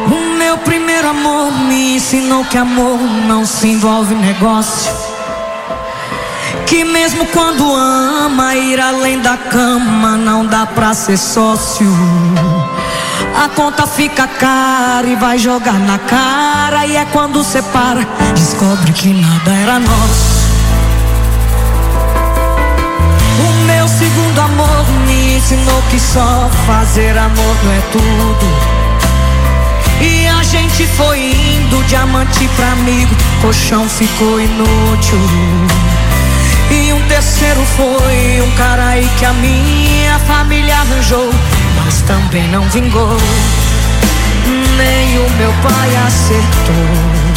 O 0.08 0.38
meu 0.38 0.58
primeiro 0.60 1.10
amor 1.10 1.52
me 1.52 1.96
ensinou 1.96 2.46
que 2.46 2.58
amor 2.58 2.98
não 3.28 3.46
se 3.46 3.68
envolve 3.68 4.16
negócio. 4.16 5.01
Que 6.72 6.86
mesmo 6.86 7.26
quando 7.26 7.70
ama 7.76 8.56
ir 8.56 8.80
além 8.80 9.20
da 9.20 9.36
cama 9.36 10.16
não 10.16 10.46
dá 10.46 10.66
pra 10.66 10.94
ser 10.94 11.18
sócio. 11.18 11.86
A 13.36 13.50
conta 13.50 13.86
fica 13.86 14.26
cara 14.26 15.06
e 15.06 15.18
vai 15.18 15.38
jogar 15.38 15.78
na 15.78 16.00
cara 16.00 16.86
e 16.86 16.96
é 16.96 17.04
quando 17.12 17.44
separa 17.44 18.08
descobre 18.34 18.94
que 18.94 19.10
nada 19.10 19.52
era 19.52 19.80
nosso. 19.82 20.32
O 23.50 23.66
meu 23.66 23.86
segundo 23.90 24.40
amor 24.40 24.86
me 25.06 25.36
ensinou 25.36 25.84
que 25.90 26.00
só 26.00 26.50
fazer 26.66 27.18
amor 27.18 27.56
não 27.66 27.72
é 27.74 27.82
tudo. 27.92 28.46
E 30.00 30.26
a 30.26 30.42
gente 30.42 30.88
foi 30.88 31.20
indo, 31.20 31.84
diamante 31.84 32.48
pra 32.56 32.72
amigo, 32.72 33.14
colchão 33.42 33.90
ficou 33.90 34.40
inútil. 34.40 35.20
E 36.72 36.94
um 36.94 37.02
terceiro 37.08 37.62
foi 37.76 38.42
um 38.42 38.52
cara 38.56 38.88
aí 38.88 39.10
que 39.18 39.26
a 39.26 39.34
minha 39.34 40.18
família 40.20 40.74
arranjou, 40.74 41.30
mas 41.76 42.02
também 42.04 42.48
não 42.48 42.64
vingou. 42.70 43.18
Nem 44.78 45.20
o 45.20 45.30
meu 45.32 45.54
pai 45.62 45.90
acertou. 46.08 47.32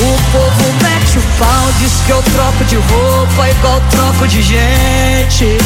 O 0.00 0.16
povo 0.30 0.72
mete 0.82 1.18
o 1.18 1.22
pau, 1.38 1.72
diz 1.80 1.92
que 2.06 2.12
eu 2.12 2.22
troco 2.22 2.64
de 2.66 2.76
roupa 2.76 3.48
igual 3.48 3.80
troco 3.90 4.28
de 4.28 4.42
gente. 4.42 5.58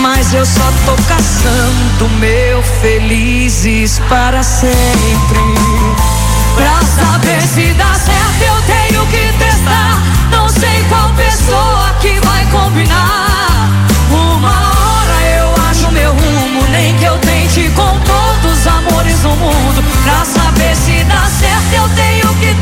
Mas 0.00 0.32
eu 0.32 0.46
só 0.46 0.72
tô 0.86 0.94
caçando 1.08 2.08
meu 2.20 2.62
felizes 2.80 4.00
para 4.08 4.44
sempre. 4.44 4.70
Pra 6.54 6.80
saber 6.86 7.42
se 7.42 7.72
dá 7.74 7.94
certo, 7.94 8.42
eu 8.46 8.62
tenho 8.62 8.77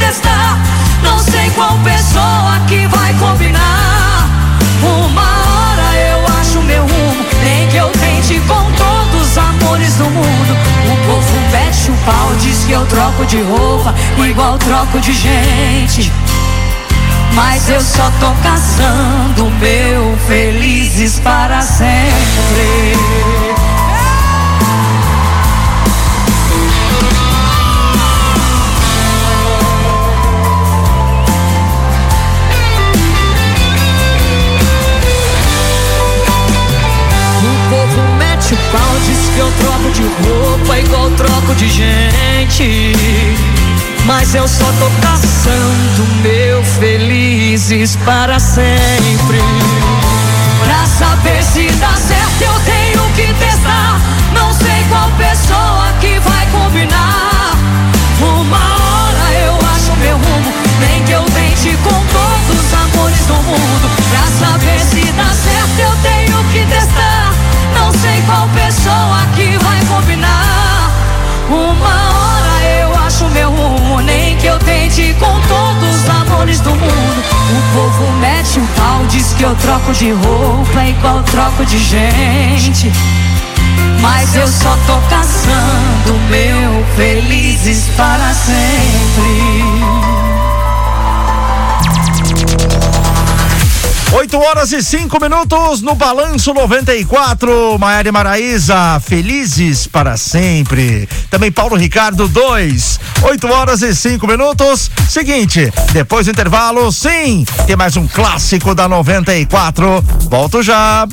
testar. 0.07 0.59
Não 1.03 1.19
sei 1.19 1.51
qual 1.51 1.77
pessoa 1.79 2.59
que 2.69 2.87
vai 2.87 3.13
combinar. 3.15 4.29
Uma 4.83 5.23
hora 5.23 5.97
eu 6.11 6.39
acho 6.41 6.61
meu 6.63 6.83
rumo, 6.83 7.25
nem 7.43 7.69
que 7.69 7.77
eu 7.77 7.89
tente 7.91 8.41
com 8.41 8.65
todos 8.73 9.31
os 9.31 9.39
amores 9.39 9.95
do 9.95 10.05
mundo. 10.05 10.57
O 10.93 10.97
povo 11.07 11.41
mete 11.51 11.91
o 11.91 11.97
pau, 12.05 12.35
diz 12.41 12.65
que 12.65 12.73
eu 12.73 12.87
troco 12.87 13.25
de 13.27 13.43
roupa, 13.43 13.95
igual 14.19 14.59
troco 14.59 15.01
de 15.01 15.13
gente. 15.13 16.13
Mas 17.35 17.69
eu 17.69 17.81
só 17.81 18.11
tô 18.21 18.33
caçando 18.43 19.51
meu 19.61 20.17
felizes 20.27 21.19
para 21.19 21.61
sempre. 21.61 23.56
Diz 39.07 39.31
que 39.35 39.39
eu 39.39 39.53
troco 39.61 39.91
de 39.91 40.03
roupa 40.03 40.79
igual 40.79 41.11
troco 41.11 41.55
de 41.55 41.69
gente. 41.69 42.93
Mas 44.05 44.35
eu 44.35 44.47
só 44.47 44.67
tô 44.79 44.89
caçando 45.03 46.07
meu 46.23 46.63
felizes 46.65 47.97
para 48.05 48.39
sempre. 48.39 49.41
Pra 50.65 50.87
saber 50.87 51.43
se 51.43 51.71
dá 51.73 51.95
certo, 51.95 52.43
eu 52.43 52.61
tenho 52.61 53.03
que 53.15 53.33
testar. 53.35 54.01
Não 54.33 54.53
sei 54.53 54.85
qual 54.89 55.11
pessoa 55.13 55.93
que 56.01 56.19
vai 56.21 56.47
combinar. 56.53 57.26
O 77.49 77.75
povo 77.75 78.13
mete 78.19 78.59
um 78.59 78.67
pau, 78.67 79.07
diz 79.07 79.33
que 79.35 79.45
eu 79.45 79.55
troco 79.57 79.93
de 79.93 80.11
roupa 80.11 80.85
igual 80.85 81.23
troco 81.23 81.65
de 81.65 81.79
gente. 81.79 82.93
Mas 84.01 84.35
eu 84.35 84.49
só 84.49 84.77
tô 84.87 84.99
caçando 85.09 86.19
meu 86.29 86.85
felizes 86.97 87.85
para 87.97 88.35
sempre. 88.35 90.07
8 94.13 94.39
horas 94.39 94.73
e 94.73 94.83
5 94.83 95.21
minutos 95.21 95.83
no 95.83 95.95
Balanço 95.95 96.55
94. 96.55 97.79
Maiara 97.79 98.09
e 98.09 98.13
Maraíza, 98.13 98.99
felizes 99.05 99.87
para 99.87 100.17
sempre. 100.17 101.07
Também 101.29 101.53
Paulo 101.53 101.77
Ricardo 101.77 102.27
2. 102.27 102.99
8 103.23 103.47
horas 103.49 103.83
e 103.83 103.95
5 103.95 104.27
minutos. 104.27 104.91
Seguinte, 105.09 105.73
depois 105.93 106.27
do 106.27 106.31
intervalo, 106.31 106.91
sim, 106.93 107.45
tem 107.67 107.77
mais 107.77 107.97
um 107.97 108.07
clássico 108.07 108.75
da 108.75 108.89
94. 108.89 110.03
Volto 110.29 110.63
já. 110.63 111.07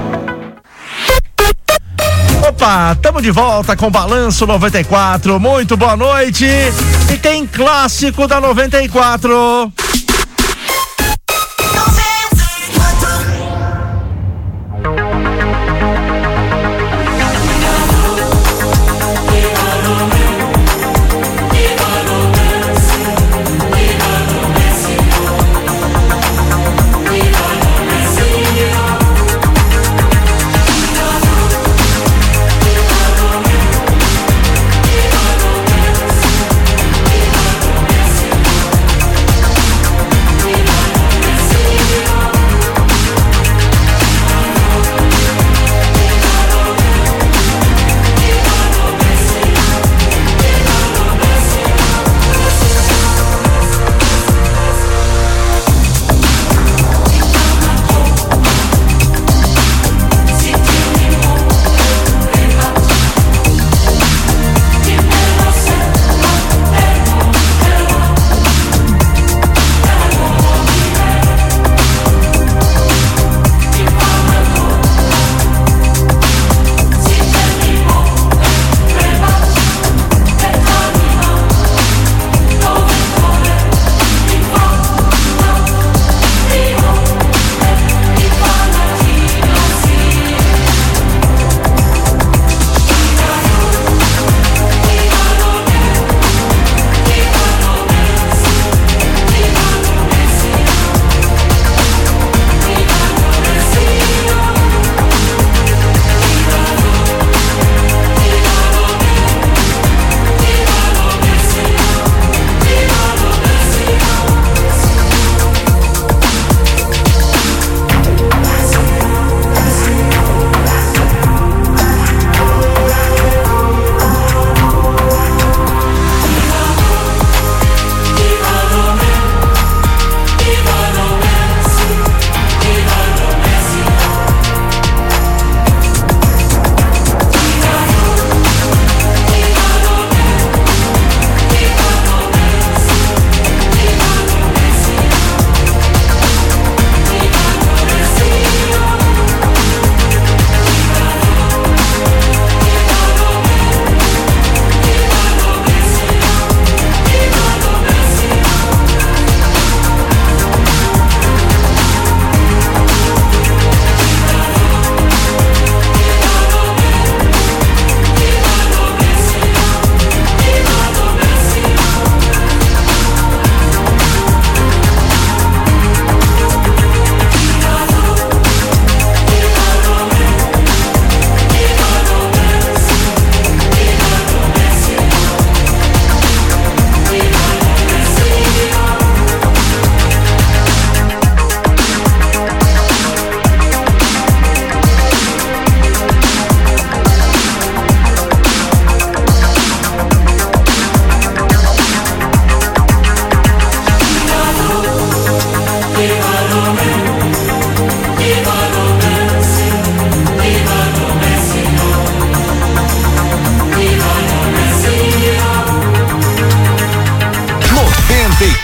Opa, 2.47 2.95
tamo 2.97 3.23
de 3.23 3.31
volta 3.31 3.75
com 3.75 3.91
Balanço 3.91 4.47
94. 4.47 5.41
Muito 5.41 5.79
boa 5.79 5.97
noite. 5.97 6.45
E 7.11 7.17
tem 7.17 7.47
clássico 7.47 8.29
da 8.29 8.39
94. 8.39 9.73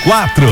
94. 0.06 0.46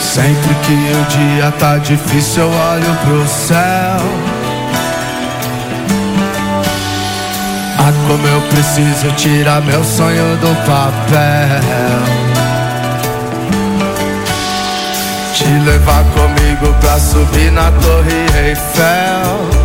Sempre 0.00 0.54
que 0.62 0.72
o 0.72 1.04
dia 1.08 1.50
tá 1.58 1.78
difícil, 1.78 2.44
eu 2.44 2.48
olho 2.48 2.96
pro 3.04 3.26
céu. 3.26 3.56
Ah, 7.78 7.92
como 8.06 8.26
eu 8.28 8.40
preciso 8.42 9.10
tirar 9.16 9.60
meu 9.62 9.82
sonho 9.82 10.36
do 10.36 10.54
papel. 10.64 11.60
Te 15.34 15.48
levar 15.68 16.04
comigo 16.14 16.72
pra 16.80 17.00
subir 17.00 17.50
na 17.50 17.72
Torre 17.72 18.48
Eiffel. 18.48 19.63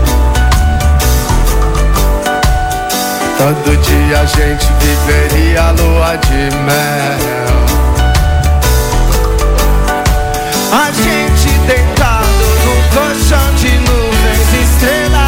Todo 3.39 3.77
dia 3.77 4.19
a 4.19 4.25
gente 4.25 4.67
viveria 4.81 5.61
a 5.61 5.71
lua 5.71 6.17
de 6.17 6.53
mel. 6.57 7.55
A 10.73 10.91
gente 10.91 11.57
deitado 11.65 12.27
no 12.65 12.75
colchão 12.93 13.55
de 13.55 13.71
nuvens, 13.77 14.53
estrelas 14.61 15.18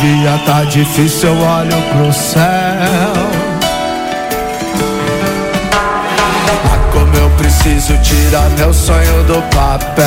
dia 0.00 0.40
tá 0.46 0.64
difícil, 0.64 1.28
eu 1.28 1.38
olho 1.38 1.82
pro 1.92 2.12
céu. 2.12 2.40
Ah, 6.64 6.78
como 6.90 7.14
eu 7.14 7.28
preciso 7.36 7.98
tirar 7.98 8.48
meu 8.56 8.72
sonho 8.72 9.22
do 9.24 9.42
papel. 9.54 10.06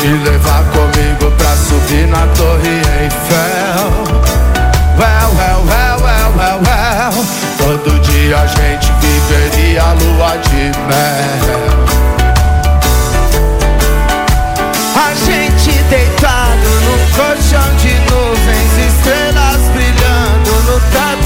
Te 0.00 0.08
levar 0.08 0.64
comigo 0.72 1.30
pra 1.38 1.56
subir 1.56 2.08
na 2.08 2.26
Torre 2.34 2.82
Eiffel. 3.02 3.90
Well, 4.98 5.30
well, 5.36 5.62
well, 5.66 6.00
well, 6.02 6.32
well, 6.36 6.60
well. 6.66 7.24
Todo 7.58 8.00
dia 8.00 8.38
a 8.38 8.46
gente 8.46 8.90
viveria 9.00 9.82
a 9.82 9.92
lua 9.92 10.36
de 10.38 10.72
mel. 10.88 11.79
Deitado 15.90 16.70
no 16.86 16.96
colchão 17.16 17.76
de 17.76 17.92
nuvens, 18.08 18.78
estrelas 18.78 19.68
brilhando 19.74 20.52
no 20.70 20.80
teto 20.92 21.19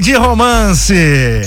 de 0.00 0.14
romance. 0.14 1.42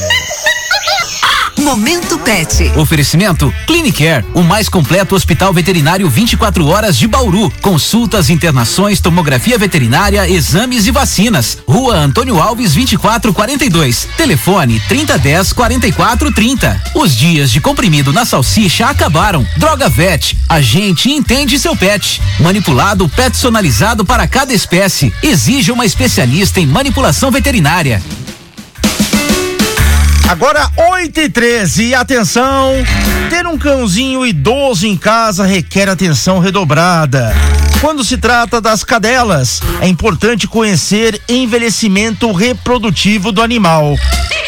Momento 1.59 2.17
Pet. 2.19 2.71
Oferecimento 2.77 3.53
Clinicare, 3.67 4.25
o 4.33 4.41
mais 4.41 4.69
completo 4.69 5.13
hospital 5.13 5.53
veterinário 5.53 6.09
24 6.09 6.65
horas 6.65 6.97
de 6.97 7.07
Bauru. 7.07 7.51
Consultas, 7.61 8.29
internações, 8.29 8.99
tomografia 9.01 9.57
veterinária, 9.57 10.27
exames 10.27 10.87
e 10.87 10.91
vacinas. 10.91 11.57
Rua 11.67 11.97
Antônio 11.97 12.41
Alves 12.41 12.73
2442. 12.73 14.07
Telefone 14.17 14.81
3010 14.87 15.53
4430. 15.53 16.81
Os 16.95 17.15
dias 17.15 17.51
de 17.51 17.59
comprimido 17.59 18.13
na 18.13 18.25
salsicha 18.25 18.87
acabaram. 18.87 19.45
Droga 19.57 19.89
Vet, 19.89 20.37
a 20.47 20.61
gente 20.61 21.11
entende 21.11 21.59
seu 21.59 21.75
pet. 21.75 22.21
Manipulado 22.39 23.07
personalizado 23.09 24.05
para 24.05 24.27
cada 24.27 24.53
espécie. 24.53 25.13
Exige 25.21 25.71
uma 25.71 25.85
especialista 25.85 26.59
em 26.59 26.65
manipulação 26.65 27.29
veterinária. 27.29 28.01
Agora 30.29 30.69
8 30.77 31.21
e 31.21 31.27
13 31.27 31.85
e 31.85 31.95
atenção, 31.95 32.71
ter 33.31 33.47
um 33.47 33.57
cãozinho 33.57 34.23
idoso 34.23 34.85
em 34.85 34.95
casa 34.95 35.43
requer 35.43 35.89
atenção 35.89 36.37
redobrada. 36.37 37.33
Quando 37.81 38.03
se 38.03 38.15
trata 38.15 38.61
das 38.61 38.83
cadelas, 38.83 39.59
é 39.81 39.87
importante 39.87 40.47
conhecer 40.47 41.19
envelhecimento 41.27 42.31
reprodutivo 42.31 43.31
do 43.31 43.41
animal. 43.41 43.95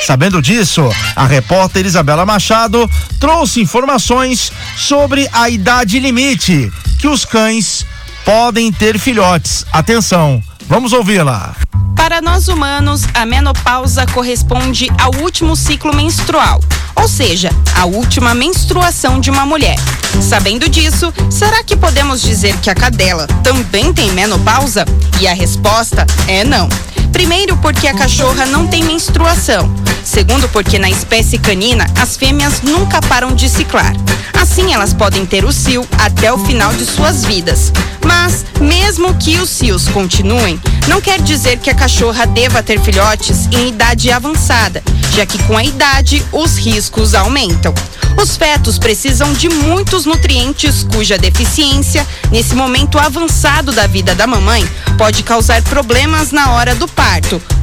Sabendo 0.05 0.39
disso, 0.39 0.87
a 1.15 1.25
repórter 1.25 1.83
Isabela 1.83 2.27
Machado 2.27 2.87
trouxe 3.19 3.59
informações 3.59 4.51
sobre 4.77 5.27
a 5.33 5.49
idade 5.49 5.99
limite 5.99 6.71
que 6.99 7.07
os 7.07 7.25
cães 7.25 7.87
podem 8.23 8.71
ter 8.71 8.99
filhotes. 8.99 9.65
Atenção, 9.73 10.43
vamos 10.71 10.93
ouvi-la. 10.93 11.53
Para 11.97 12.21
nós 12.21 12.47
humanos, 12.47 13.01
a 13.13 13.25
menopausa 13.25 14.05
corresponde 14.05 14.89
ao 14.97 15.13
último 15.21 15.53
ciclo 15.53 15.93
menstrual, 15.93 16.61
ou 16.95 17.09
seja, 17.09 17.49
a 17.75 17.83
última 17.83 18.33
menstruação 18.33 19.19
de 19.19 19.29
uma 19.29 19.45
mulher. 19.45 19.75
Sabendo 20.21 20.69
disso, 20.69 21.13
será 21.29 21.61
que 21.61 21.75
podemos 21.75 22.21
dizer 22.21 22.55
que 22.59 22.69
a 22.69 22.73
cadela 22.73 23.27
também 23.43 23.91
tem 23.91 24.13
menopausa? 24.13 24.85
E 25.19 25.27
a 25.27 25.33
resposta 25.33 26.05
é 26.25 26.45
não. 26.45 26.69
Primeiro, 27.11 27.57
porque 27.57 27.87
a 27.87 27.93
cachorra 27.93 28.45
não 28.45 28.67
tem 28.67 28.83
menstruação. 28.83 29.73
Segundo, 30.03 30.49
porque 30.49 30.79
na 30.79 30.89
espécie 30.89 31.37
canina, 31.37 31.85
as 31.99 32.17
fêmeas 32.17 32.61
nunca 32.61 33.01
param 33.01 33.33
de 33.35 33.47
ciclar. 33.47 33.93
Assim, 34.33 34.73
elas 34.73 34.93
podem 34.93 35.25
ter 35.25 35.45
o 35.45 35.51
cio 35.51 35.87
até 35.99 36.33
o 36.33 36.37
final 36.39 36.73
de 36.73 36.85
suas 36.85 37.23
vidas. 37.23 37.71
Mas, 38.03 38.45
mesmo 38.59 39.13
que 39.15 39.37
os 39.37 39.49
cios 39.49 39.87
continuem, 39.87 40.59
não 40.87 40.99
quer 40.99 41.21
dizer 41.21 41.59
que 41.59 41.69
a 41.69 41.75
cachorra 41.75 42.25
deva 42.25 42.63
ter 42.63 42.79
filhotes 42.79 43.47
em 43.51 43.69
idade 43.69 44.11
avançada, 44.11 44.81
já 45.13 45.25
que 45.25 45.41
com 45.43 45.55
a 45.55 45.63
idade 45.63 46.25
os 46.31 46.57
riscos 46.57 47.13
aumentam. 47.13 47.73
Os 48.17 48.35
fetos 48.35 48.77
precisam 48.77 49.31
de 49.33 49.47
muitos 49.49 50.05
nutrientes 50.05 50.85
cuja 50.93 51.17
deficiência, 51.17 52.05
nesse 52.31 52.55
momento 52.55 52.99
avançado 52.99 53.71
da 53.71 53.87
vida 53.87 54.13
da 54.13 54.27
mamãe, 54.27 54.67
pode 54.97 55.23
causar 55.23 55.61
problemas 55.63 56.31
na 56.31 56.51
hora 56.51 56.75
do 56.75 56.87
parto, 56.87 57.00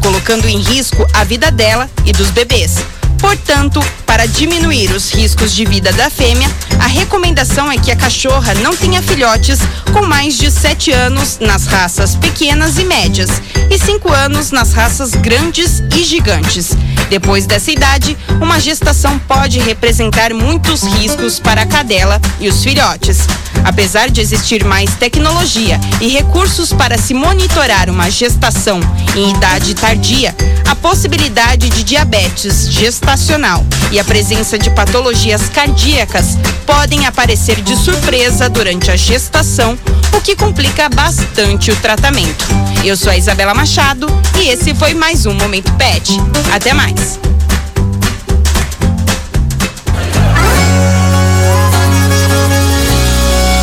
colocando 0.02 0.48
em 0.48 0.58
risco 0.58 1.06
a 1.14 1.22
vida 1.22 1.50
dela 1.50 1.88
e 2.04 2.12
dos 2.12 2.30
bebês. 2.30 2.78
Portanto, 3.18 3.80
para 4.04 4.26
diminuir 4.26 4.90
os 4.90 5.12
riscos 5.12 5.54
de 5.54 5.64
vida 5.64 5.92
da 5.92 6.10
fêmea, 6.10 6.50
a 6.80 6.86
recomendação 6.86 7.70
é 7.70 7.76
que 7.76 7.90
a 7.90 7.96
cachorra 7.96 8.54
não 8.54 8.76
tenha 8.76 9.02
filhotes 9.02 9.58
com 9.92 10.02
mais 10.02 10.36
de 10.36 10.50
7 10.50 10.90
anos 10.90 11.38
nas 11.40 11.66
raças 11.66 12.16
pequenas 12.16 12.78
e 12.78 12.84
médias 12.84 13.30
e 13.70 13.78
5 13.78 14.12
anos 14.12 14.50
nas 14.50 14.72
raças 14.72 15.12
grandes 15.12 15.82
e 15.94 16.02
gigantes. 16.02 16.70
Depois 17.08 17.46
dessa 17.46 17.70
idade, 17.70 18.16
uma 18.40 18.60
gestação 18.60 19.18
pode 19.18 19.58
representar 19.58 20.32
muitos 20.34 20.82
riscos 20.82 21.38
para 21.38 21.62
a 21.62 21.66
cadela 21.66 22.20
e 22.38 22.48
os 22.48 22.62
filhotes. 22.62 23.18
Apesar 23.64 24.10
de 24.10 24.20
existir 24.20 24.64
mais 24.64 24.94
tecnologia 24.94 25.80
e 26.00 26.08
recursos 26.08 26.72
para 26.72 26.96
se 26.96 27.14
monitorar 27.14 27.90
uma 27.90 28.10
gestação 28.10 28.80
em 29.16 29.30
idade 29.30 29.74
tardia, 29.74 30.34
a 30.68 30.74
possibilidade 30.74 31.68
de 31.70 31.82
diabetes 31.82 32.70
gestacional 32.70 33.64
e 33.90 33.98
a 33.98 34.04
presença 34.04 34.58
de 34.58 34.70
patologias 34.70 35.48
cardíacas 35.48 36.36
podem 36.66 37.06
aparecer 37.06 37.60
de 37.62 37.74
surpresa 37.76 38.48
durante 38.48 38.90
a 38.90 38.96
gestação, 38.96 39.78
o 40.16 40.20
que 40.20 40.36
complica 40.36 40.88
bastante 40.88 41.70
o 41.70 41.76
tratamento. 41.76 42.46
Eu 42.84 42.96
sou 42.96 43.10
a 43.10 43.16
Isabela 43.16 43.54
Machado 43.54 44.06
e 44.38 44.48
esse 44.48 44.74
foi 44.74 44.94
mais 44.94 45.26
um 45.26 45.34
Momento 45.34 45.72
Pet. 45.74 46.12
Até 46.52 46.72
mais! 46.72 46.97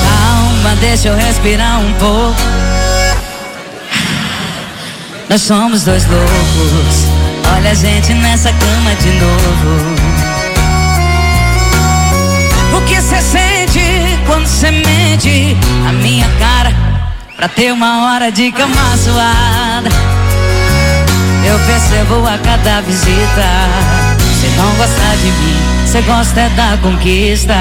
Calma, 0.04 0.76
deixa 0.80 1.10
eu 1.10 1.16
respirar 1.16 1.80
um 1.80 1.94
pouco. 1.94 2.36
Nós 5.30 5.42
somos 5.42 5.84
dois 5.84 6.06
loucos. 6.08 7.06
Olha 7.56 7.72
a 7.72 7.74
gente 7.74 8.14
nessa 8.14 8.52
cama 8.54 8.96
de 8.96 9.12
novo. 9.20 9.96
O 12.78 12.82
que 12.82 13.02
cê 13.02 13.22
sente 13.22 14.20
quando 14.26 14.46
cê 14.48 14.72
mente 14.72 15.58
a 15.88 15.92
minha 15.94 16.28
cara 16.40 16.74
pra 17.36 17.48
ter 17.48 17.72
uma 17.72 18.06
hora 18.06 18.32
de 18.32 18.52
cama? 18.52 18.76
Eu 21.48 21.60
percebo 21.60 22.26
a 22.26 22.38
cada 22.40 22.82
visita. 22.82 23.48
Cê 24.42 24.48
não 24.58 24.76
gosta 24.76 25.18
de 25.22 25.32
mim, 25.32 25.88
cê 25.88 26.02
gosta 26.02 26.42
é 26.42 26.50
da 26.50 26.78
conquista. 26.82 27.54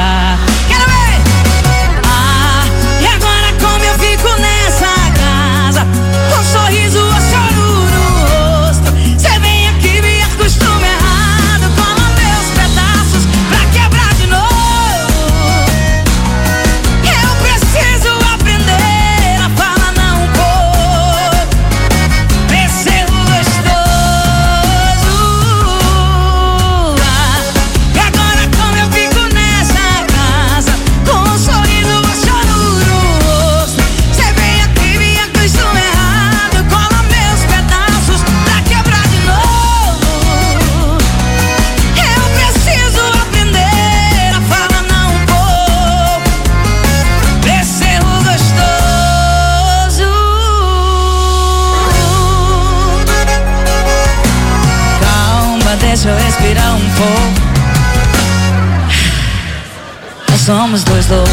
Somos 60.45 60.85
dois 60.85 61.09
loucos. 61.09 61.33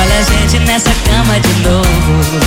Olha 0.00 0.18
a 0.18 0.22
gente 0.22 0.60
nessa 0.60 0.90
cama 1.08 1.40
de 1.40 1.52
novo. 1.68 2.40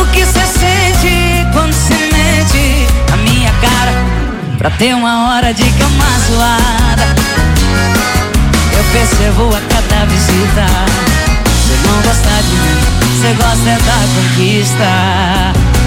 O 0.00 0.06
que 0.06 0.24
cê 0.24 0.40
sente 0.46 1.46
quando 1.52 1.74
se 1.74 1.92
mente 1.92 2.86
a 3.12 3.16
minha 3.18 3.52
cara? 3.60 3.92
Pra 4.56 4.70
ter 4.70 4.94
uma 4.94 5.28
hora 5.28 5.52
de 5.52 5.64
cama 5.72 6.04
suada. 6.26 7.14
Eu 8.74 8.84
percebo 8.92 9.54
a 9.54 9.60
cada 9.60 10.06
visita. 10.06 10.66
Cê 11.66 11.76
não 11.86 12.00
gosta 12.00 12.30
de 12.42 12.56
mim, 12.56 12.80
cê 13.20 13.34
gosta 13.34 13.72
da 13.84 13.98
conquista. 14.14 15.81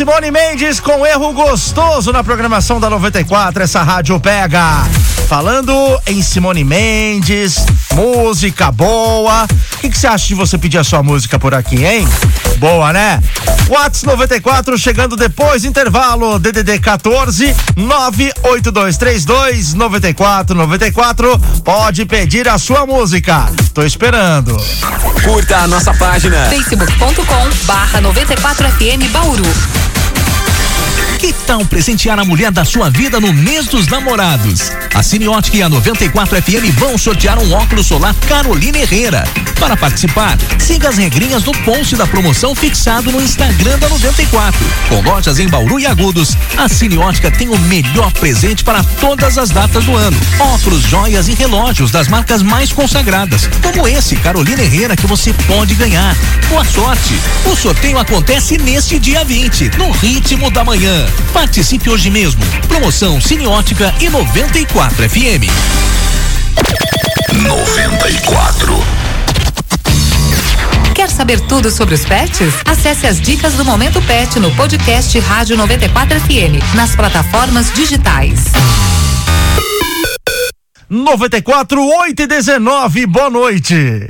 Simone 0.00 0.30
Mendes 0.30 0.80
com 0.80 1.04
erro 1.04 1.30
gostoso 1.34 2.10
na 2.10 2.24
programação 2.24 2.80
da 2.80 2.88
94. 2.88 3.62
Essa 3.62 3.82
rádio 3.82 4.18
pega. 4.18 4.88
Falando 5.28 5.74
em 6.06 6.22
Simone 6.22 6.64
Mendes, 6.64 7.56
música 7.92 8.72
boa. 8.72 9.44
O 9.44 9.78
que 9.78 9.92
você 9.92 10.06
acha 10.06 10.28
de 10.28 10.34
você 10.34 10.56
pedir 10.56 10.78
a 10.78 10.84
sua 10.84 11.02
música 11.02 11.38
por 11.38 11.52
aqui, 11.52 11.84
hein? 11.84 12.08
Boa, 12.56 12.94
né? 12.94 13.22
Whats 13.68 14.02
94 14.04 14.78
chegando 14.78 15.16
depois, 15.16 15.66
intervalo 15.66 16.38
DDD 16.38 16.78
14 16.78 17.54
98232 17.76 19.74
9494. 19.74 21.38
Pode 21.62 22.06
pedir 22.06 22.48
a 22.48 22.56
sua 22.56 22.86
música. 22.86 23.52
Tô 23.74 23.82
esperando. 23.82 24.56
Curta 25.22 25.58
a 25.58 25.68
nossa 25.68 25.92
página. 25.92 26.46
facebook.com 26.48 27.66
barra 27.66 28.00
94FM 28.00 29.06
Bauru. 29.10 29.79
Que 31.20 31.34
tal 31.34 31.66
presentear 31.66 32.18
a 32.18 32.24
mulher 32.24 32.50
da 32.50 32.64
sua 32.64 32.88
vida 32.88 33.20
no 33.20 33.30
mês 33.30 33.66
dos 33.66 33.86
namorados? 33.88 34.72
A 34.94 35.02
Cineótica 35.02 35.58
e 35.58 35.62
a 35.62 35.68
94 35.68 36.40
FM 36.40 36.74
vão 36.78 36.96
sortear 36.96 37.38
um 37.38 37.52
óculos 37.52 37.88
solar 37.88 38.14
Carolina 38.26 38.78
Herrera. 38.78 39.24
Para 39.58 39.76
participar, 39.76 40.38
siga 40.58 40.88
as 40.88 40.96
regrinhas 40.96 41.42
do 41.42 41.52
post 41.52 41.94
da 41.94 42.06
promoção 42.06 42.54
fixado 42.54 43.12
no 43.12 43.20
Instagram 43.20 43.78
da 43.78 43.90
94. 43.90 44.58
Com 44.88 45.02
lojas 45.02 45.38
em 45.38 45.46
Bauru 45.46 45.78
e 45.78 45.86
Agudos, 45.86 46.34
a 46.56 46.70
Cineótica 46.70 47.30
tem 47.30 47.50
o 47.50 47.58
melhor 47.58 48.10
presente 48.12 48.64
para 48.64 48.82
todas 48.82 49.36
as 49.36 49.50
datas 49.50 49.84
do 49.84 49.94
ano. 49.94 50.16
Óculos, 50.38 50.84
joias 50.84 51.28
e 51.28 51.34
relógios 51.34 51.90
das 51.90 52.08
marcas 52.08 52.42
mais 52.42 52.72
consagradas, 52.72 53.46
como 53.62 53.86
esse 53.86 54.16
Carolina 54.16 54.62
Herrera 54.62 54.96
que 54.96 55.06
você 55.06 55.34
pode 55.46 55.74
ganhar. 55.74 56.16
Boa 56.48 56.64
sorte! 56.64 57.12
O 57.44 57.54
sorteio 57.54 57.98
acontece 57.98 58.56
neste 58.56 58.98
dia 58.98 59.22
20, 59.22 59.76
no 59.76 59.90
ritmo 59.90 60.50
da 60.50 60.64
manhã. 60.64 61.09
Participe 61.32 61.90
hoje 61.90 62.10
mesmo. 62.10 62.40
Promoção 62.68 63.20
Cineótica 63.20 63.94
e 64.00 64.08
94 64.08 65.08
FM. 65.08 65.50
94. 67.42 68.84
Quer 70.94 71.08
saber 71.08 71.40
tudo 71.40 71.70
sobre 71.70 71.94
os 71.94 72.04
pets? 72.04 72.52
Acesse 72.66 73.06
as 73.06 73.20
dicas 73.20 73.54
do 73.54 73.64
Momento 73.64 74.02
Pet 74.02 74.38
no 74.38 74.50
podcast 74.54 75.18
Rádio 75.20 75.56
94 75.56 76.20
FM, 76.20 76.74
nas 76.74 76.94
plataformas 76.94 77.72
digitais. 77.72 78.44
94 80.88 81.82
8 81.82 82.22
e 82.22 82.26
19, 82.26 83.06
boa 83.06 83.30
noite. 83.30 84.08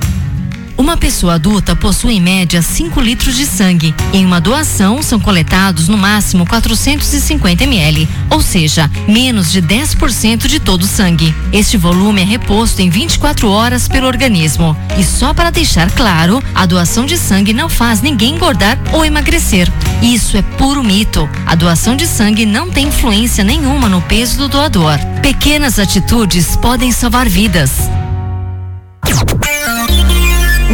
Uma 0.91 0.97
pessoa 0.97 1.35
adulta 1.35 1.73
possui 1.73 2.15
em 2.15 2.19
média 2.21 2.61
5 2.61 2.99
litros 2.99 3.37
de 3.37 3.45
sangue. 3.45 3.95
Em 4.11 4.25
uma 4.25 4.41
doação, 4.41 5.01
são 5.01 5.21
coletados 5.21 5.87
no 5.87 5.97
máximo 5.97 6.45
450 6.45 7.63
ml, 7.63 8.09
ou 8.29 8.41
seja, 8.41 8.91
menos 9.07 9.53
de 9.53 9.61
10% 9.61 10.47
de 10.47 10.59
todo 10.59 10.83
o 10.83 10.85
sangue. 10.85 11.33
Este 11.53 11.77
volume 11.77 12.21
é 12.21 12.25
reposto 12.25 12.81
em 12.81 12.89
24 12.89 13.49
horas 13.49 13.87
pelo 13.87 14.05
organismo. 14.05 14.75
E 14.97 15.03
só 15.05 15.33
para 15.33 15.49
deixar 15.49 15.89
claro, 15.91 16.43
a 16.53 16.65
doação 16.65 17.05
de 17.05 17.17
sangue 17.17 17.53
não 17.53 17.69
faz 17.69 18.01
ninguém 18.01 18.35
engordar 18.35 18.77
ou 18.91 19.05
emagrecer. 19.05 19.71
Isso 20.01 20.35
é 20.35 20.41
puro 20.41 20.83
mito. 20.83 21.29
A 21.45 21.55
doação 21.55 21.95
de 21.95 22.05
sangue 22.05 22.45
não 22.45 22.69
tem 22.69 22.89
influência 22.89 23.45
nenhuma 23.45 23.87
no 23.87 24.01
peso 24.01 24.37
do 24.37 24.49
doador. 24.49 24.99
Pequenas 25.21 25.79
atitudes 25.79 26.57
podem 26.57 26.91
salvar 26.91 27.29
vidas. 27.29 27.89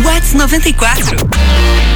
Whats 0.07 0.33
94. 0.33 1.17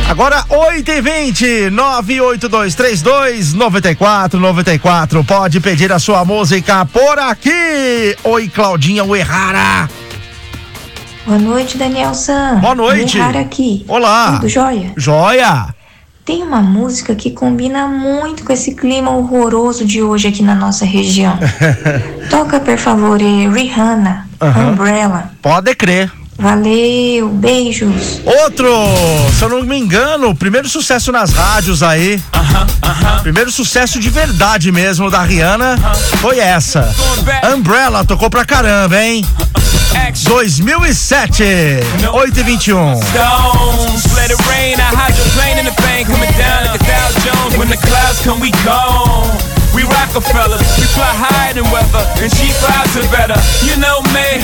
Agora 0.10 0.43
8 0.50 0.91
e 0.91 1.02
20 1.02 1.69
98232 1.69 3.54
9494. 3.54 5.24
Pode 5.24 5.62
pedir 5.62 5.93
a 5.93 5.97
sua 5.97 6.26
música 6.26 6.86
por 6.86 7.17
aqui. 7.17 8.13
Oi, 8.26 8.50
Claudinha 8.50 9.06
Uerrara. 9.06 9.89
Boa 11.26 11.39
noite, 11.39 11.78
Daniel 11.78 12.13
San. 12.13 12.60
Boa 12.60 12.76
noite. 12.76 13.17
Errar 13.17 13.38
aqui. 13.38 13.86
Olá. 13.88 14.34
Tudo 14.34 14.50
jóia? 14.50 14.91
Joia. 14.97 15.74
Tem 16.26 16.43
uma 16.43 16.62
música 16.62 17.15
que 17.15 17.32
combina 17.32 17.88
muito 17.88 18.43
com 18.43 18.52
esse 18.52 18.76
clima 18.76 19.12
horroroso 19.12 19.86
de 19.86 20.04
hoje 20.04 20.28
aqui 20.28 20.43
na 20.43 20.54
nossa 20.54 20.84
região. 20.84 21.39
Toca, 22.30 22.60
por 22.60 22.78
favor, 22.78 23.21
eh, 23.21 23.47
Rihanna. 23.47 24.28
Umbrella. 24.69 25.32
Pode 25.41 25.74
crer. 25.76 26.12
Valeu, 26.41 27.30
beijos. 27.30 28.19
Outro, 28.25 28.67
se 29.38 29.43
eu 29.43 29.49
não 29.49 29.62
me 29.62 29.77
engano, 29.77 30.34
primeiro 30.34 30.67
sucesso 30.67 31.12
nas 31.12 31.32
rádios 31.32 31.84
aí. 31.84 32.19
Primeiro 33.21 33.51
sucesso 33.51 33.99
de 33.99 34.10
verdade 34.10 34.71
mesmo 34.71 35.12
da 35.12 35.21
Rihanna 35.21 35.77
foi 36.19 36.39
essa. 36.39 36.91
Umbrella 37.56 38.04
tocou 38.04 38.27
pra 38.27 38.43
caramba, 38.43 38.99
hein? 38.99 39.23
2007, 40.23 41.43
8 42.12 42.39
e 42.39 42.43
21. 42.43 42.99
Stones, 43.01 44.08
Rockefellers. 49.97 50.62
We 50.80 50.86
fly 50.95 51.12
higher 51.12 51.54
than 51.54 51.67
weather, 51.71 52.04
and 52.21 52.32
she 52.32 52.47
flies 52.62 52.91
it 52.95 53.08
better. 53.12 53.38
You 53.63 53.75
know 53.80 53.99
me, 54.15 54.39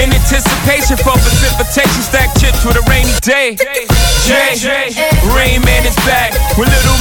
in 0.00 0.10
anticipation 0.10 0.96
for 0.98 1.14
precipitation, 1.18 2.02
stack 2.02 2.34
chips 2.38 2.64
with 2.64 2.76
a 2.78 2.84
rainy 2.90 3.14
day. 3.22 3.56
Jay, 4.24 4.56
Rain 5.34 5.60
Man 5.62 5.82
is 5.84 5.96
back 6.08 6.32
with 6.56 6.68
little 6.70 6.93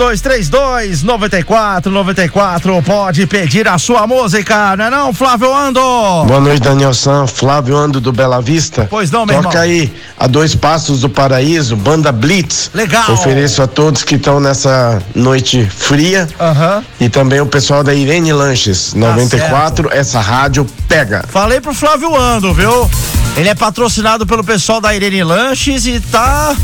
98232 0.00 1.02
9494 1.02 2.82
pode 2.82 3.26
pedir 3.26 3.68
a 3.68 3.76
sua 3.76 4.06
música, 4.06 4.74
não 4.74 4.86
é 4.86 4.90
não, 4.90 5.12
Flávio 5.12 5.54
Ando? 5.54 5.78
Boa 5.78 6.40
noite, 6.40 6.62
Daniel 6.62 6.94
San, 6.94 7.26
Flávio 7.26 7.76
Ando 7.76 8.00
do 8.00 8.10
Bela 8.10 8.40
Vista. 8.40 8.86
Pois 8.88 9.10
não, 9.10 9.26
meu 9.26 9.42
Toca 9.42 9.48
irmão. 9.48 9.62
aí, 9.62 9.94
a 10.18 10.26
dois 10.26 10.54
passos 10.54 11.02
do 11.02 11.10
paraíso, 11.10 11.76
banda 11.76 12.10
Blitz. 12.10 12.70
Legal. 12.72 13.12
Ofereço 13.12 13.62
a 13.62 13.66
todos 13.66 14.02
que 14.02 14.14
estão 14.14 14.40
nessa 14.40 15.02
noite 15.14 15.66
fria. 15.66 16.26
Aham. 16.40 16.82
E 16.98 17.10
também 17.10 17.42
o 17.42 17.46
pessoal 17.46 17.84
da 17.84 17.92
Irene 17.92 18.32
Lanches, 18.32 18.94
94, 18.94 19.90
essa 19.92 20.18
rádio 20.18 20.66
pega. 20.88 21.26
Falei 21.28 21.60
pro 21.60 21.74
Flávio 21.74 22.16
Ando, 22.16 22.54
viu? 22.54 22.88
Ele 23.40 23.48
é 23.48 23.54
patrocinado 23.54 24.26
pelo 24.26 24.44
pessoal 24.44 24.82
da 24.82 24.94
Irene 24.94 25.24
Lanches 25.24 25.86
e 25.86 25.98
tá 25.98 26.54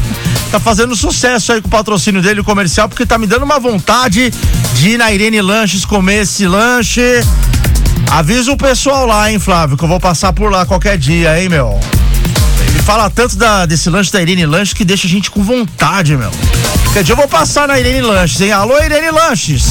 tá 0.51 0.61
fazendo 0.61 0.95
sucesso 0.95 1.51
aí 1.53 1.62
com 1.62 1.68
o 1.68 1.70
patrocínio 1.70 2.20
dele 2.20 2.41
o 2.41 2.45
comercial, 2.45 2.87
porque 2.87 3.07
tá 3.07 3.16
me 3.16 3.27
dando 3.27 3.45
uma 3.45 3.59
vontade 3.59 4.31
de 4.74 4.91
ir 4.91 4.99
na 4.99 5.11
Irene 5.11 5.41
Lanches 5.41 5.87
comer 5.87 6.24
esse 6.24 6.47
lanche. 6.47 7.01
Avisa 8.11 8.53
o 8.53 8.59
pessoal 8.59 9.07
lá, 9.07 9.33
hein, 9.33 9.39
Flávio, 9.39 9.74
que 9.74 9.85
eu 9.85 9.89
vou 9.89 9.99
passar 9.99 10.35
por 10.35 10.53
lá 10.53 10.66
qualquer 10.66 10.99
dia, 10.99 11.43
hein, 11.43 11.49
meu. 11.49 11.81
Ele 12.68 12.83
fala 12.83 13.09
tanto 13.09 13.37
da, 13.37 13.64
desse 13.64 13.89
lanche 13.89 14.12
da 14.12 14.20
Irene 14.20 14.45
Lanches 14.45 14.74
que 14.74 14.85
deixa 14.85 15.07
a 15.07 15.11
gente 15.11 15.31
com 15.31 15.43
vontade, 15.43 16.14
meu. 16.14 16.31
Qualquer 16.85 17.05
dia 17.05 17.14
eu 17.14 17.16
vou 17.16 17.27
passar 17.27 17.66
na 17.66 17.81
Irene 17.81 18.03
Lanches, 18.03 18.39
hein? 18.43 18.53
Alô, 18.53 18.79
Irene 18.83 19.11
Lanches. 19.12 19.64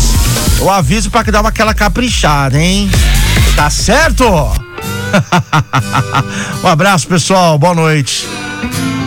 Eu 0.60 0.72
aviso 0.72 1.12
pra 1.12 1.24
que 1.24 1.30
dar 1.30 1.42
uma 1.42 1.50
aquela 1.50 1.76
caprichada, 1.76 2.60
hein? 2.60 2.90
Tá 3.56 3.70
certo? 3.70 4.26
um 6.64 6.68
abraço, 6.68 7.08
pessoal. 7.08 7.58
Boa 7.58 7.74
noite. 7.74 8.28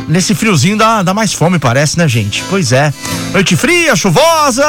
Nesse 0.09 0.35
friozinho 0.35 0.77
dá, 0.77 1.03
dá 1.03 1.13
mais 1.13 1.33
fome, 1.33 1.59
parece, 1.59 1.99
né, 1.99 2.09
gente? 2.09 2.43
Pois 2.49 2.73
é. 2.73 2.93
Noite 3.33 3.57
fria, 3.57 3.95
chuvosa. 3.95 4.65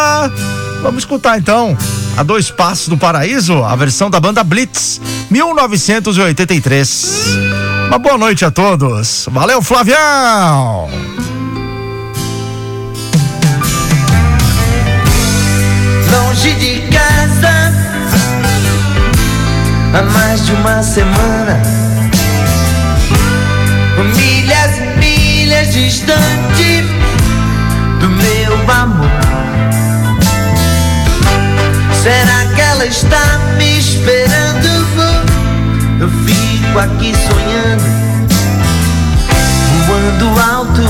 Vamos 0.81 1.03
escutar 1.03 1.37
então. 1.37 1.77
A 2.17 2.23
dois 2.23 2.51
passos 2.51 2.89
do 2.89 2.97
paraíso, 2.97 3.63
a 3.63 3.75
versão 3.75 4.09
da 4.09 4.19
banda 4.19 4.43
Blitz, 4.43 4.99
1983. 5.29 7.25
Uma 7.87 7.97
boa 7.97 8.17
noite 8.17 8.43
a 8.43 8.51
todos. 8.51 9.27
Valeu, 9.31 9.61
Flavião! 9.61 10.89
longe 16.39 16.53
de 16.55 16.81
casa 16.87 17.78
há 19.93 20.01
mais 20.01 20.45
de 20.45 20.51
uma 20.53 20.83
semana. 20.83 21.61
Milhas 24.15 24.77
e 24.77 24.99
milhas 24.99 25.73
distante 25.73 26.83
do 27.99 28.09
meu 28.09 28.71
amor. 28.71 29.09
Será 32.01 32.45
que 32.55 32.61
ela 32.61 32.85
está 32.85 33.39
me 33.57 33.77
esperando? 33.77 34.69
Eu 35.99 36.09
fico 36.25 36.79
aqui 36.79 37.13
sonhando, 37.13 37.83
voando 39.85 40.39
alto, 40.39 40.83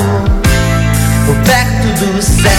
perto 1.46 1.88
do 2.00 2.22
céu. 2.22 2.50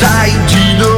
Saio 0.00 0.40
de 0.46 0.78
noite 0.82 0.97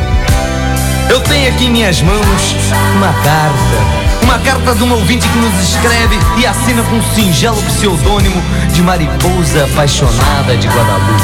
Tenho 1.31 1.47
aqui 1.47 1.67
em 1.67 1.71
minhas 1.71 2.01
mãos 2.01 2.55
uma 2.97 3.13
carta. 3.23 4.01
Uma 4.21 4.37
carta 4.39 4.75
de 4.75 4.83
um 4.83 4.91
ouvinte 4.91 5.25
que 5.29 5.37
nos 5.37 5.69
escreve 5.69 6.19
e 6.37 6.45
assina 6.45 6.83
com 6.83 6.97
um 6.97 7.15
singelo 7.15 7.55
pseudônimo 7.63 8.35
de 8.73 8.81
Mariposa 8.81 9.63
Apaixonada 9.63 10.57
de 10.57 10.67
Guadalupe. 10.67 11.23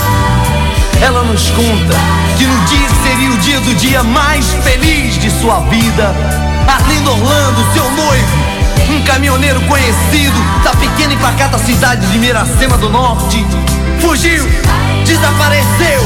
Ela 1.01 1.23
nos 1.23 1.49
conta 1.49 1.93
que 2.37 2.45
no 2.45 2.57
dia 2.67 2.89
seria 3.03 3.29
o 3.31 3.37
dia 3.39 3.59
do 3.59 3.75
dia 3.75 4.01
mais 4.01 4.45
feliz 4.63 5.17
de 5.17 5.29
sua 5.29 5.59
vida, 5.63 6.15
Arlindo 6.65 7.11
Orlando, 7.11 7.73
seu 7.73 7.91
noivo, 7.91 8.37
um 8.89 9.03
caminhoneiro 9.03 9.59
conhecido 9.63 10.39
da 10.63 10.71
pequena 10.71 11.15
e 11.15 11.17
pacata 11.17 11.57
cidade 11.57 12.07
de 12.07 12.17
Miracema 12.17 12.77
do 12.77 12.89
Norte, 12.89 13.45
fugiu, 13.99 14.47
desapareceu, 15.05 16.01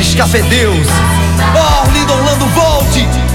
escafedeu-se. 0.00 0.90
Oh, 1.54 2.12
Orlando, 2.12 2.46
volte! 2.54 3.25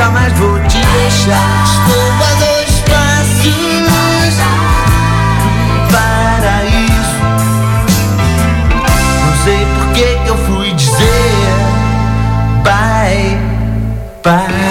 e 0.00 0.02
nunca 0.02 0.10
mais 0.10 0.32
vou 0.38 0.58
te 0.60 0.78
deixar. 0.78 1.64
Estou 1.64 2.12
a 2.24 2.34
dois 2.38 2.70
passos 2.88 4.36
do 5.06 5.92
paraíso. 5.92 7.20
Não 9.26 9.34
sei 9.44 9.60
por 9.76 9.86
que 9.92 10.06
que 10.24 10.28
eu 10.28 10.38
fui 10.46 10.72
dizer 10.72 11.52
bye 12.64 13.38
bye. 14.24 14.70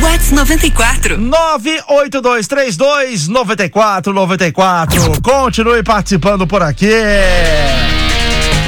Whats 0.00 0.30
94. 0.30 1.18
98232 1.18 3.26
9494. 3.28 5.20
Continue 5.20 5.82
participando 5.82 6.46
por 6.46 6.62
aqui. 6.62 6.86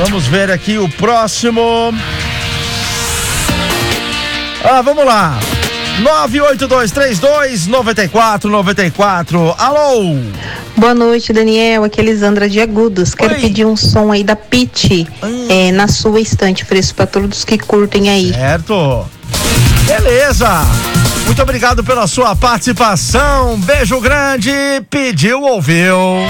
Vamos 0.02 0.26
ver 0.26 0.50
aqui 0.50 0.78
o 0.78 0.88
próximo. 0.88 1.92
Ah, 4.64 4.80
vamos 4.80 5.04
lá. 5.04 5.38
98232 6.00 7.66
9494. 7.66 9.54
Alô? 9.58 10.16
Boa 10.74 10.94
noite, 10.94 11.34
Daniel. 11.34 11.84
Aqui 11.84 12.00
é 12.00 12.04
Elisandra 12.04 12.48
de 12.48 12.58
Agudos. 12.62 13.14
Quero 13.14 13.34
pedir 13.34 13.66
um 13.66 13.76
som 13.76 14.10
aí 14.10 14.24
da 14.24 14.34
Pit 14.34 15.06
é, 15.50 15.70
na 15.70 15.86
sua 15.86 16.18
estante. 16.18 16.62
Ofereço 16.62 16.94
para 16.94 17.06
todos 17.06 17.44
que 17.44 17.58
curtem 17.58 18.08
aí. 18.08 18.32
Certo. 18.32 19.04
Beleza. 19.86 20.62
Muito 21.26 21.42
obrigado 21.42 21.84
pela 21.84 22.06
sua 22.06 22.34
participação. 22.34 23.60
Beijo 23.60 24.00
grande. 24.00 24.50
Pediu, 24.88 25.42
ouviu. 25.42 26.26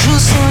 Te 0.00 0.06
vejo 0.06 0.49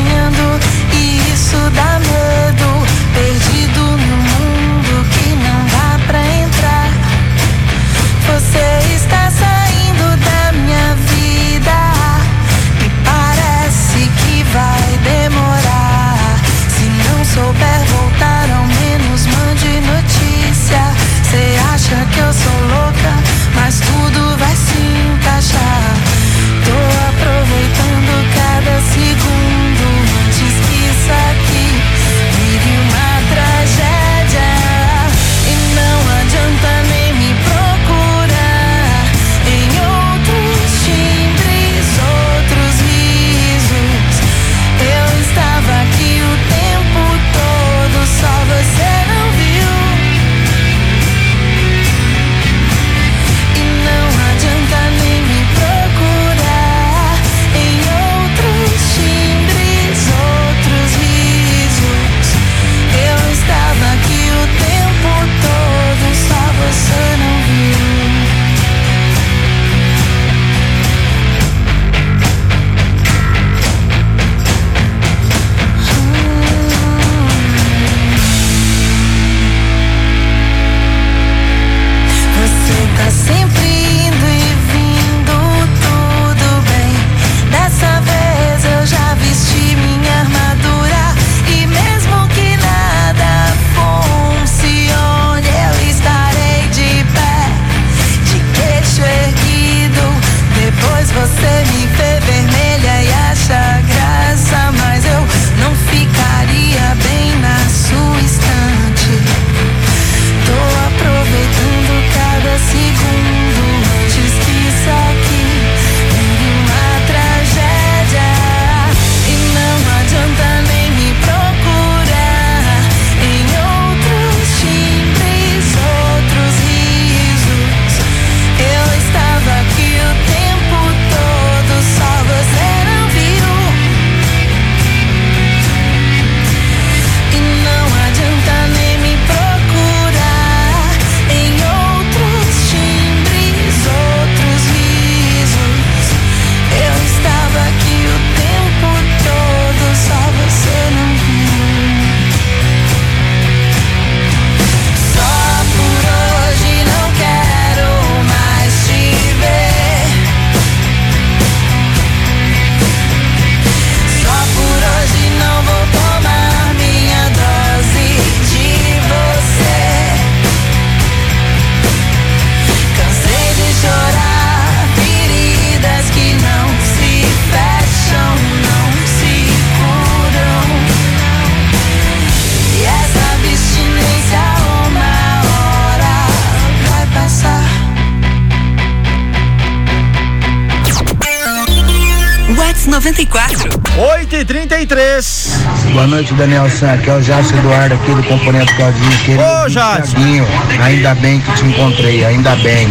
e 194.39 194.45
33 194.45 195.59
Boa 195.91 196.07
noite, 196.07 196.33
Daniel 196.33 196.69
San. 196.69 196.93
Aqui 196.93 197.09
é 197.09 197.13
o 197.13 197.21
Jácio 197.21 197.57
Eduardo 197.57 197.95
aqui 197.95 198.13
do 198.13 198.23
Componente 198.23 198.73
Caldinho. 198.75 199.17
Querido 199.25 199.43
Ô. 199.43 199.65
Thiaguinho, 199.69 200.47
ainda 200.81 201.13
bem 201.15 201.41
que 201.41 201.51
te 201.53 201.65
encontrei, 201.65 202.23
ainda 202.23 202.55
bem. 202.57 202.87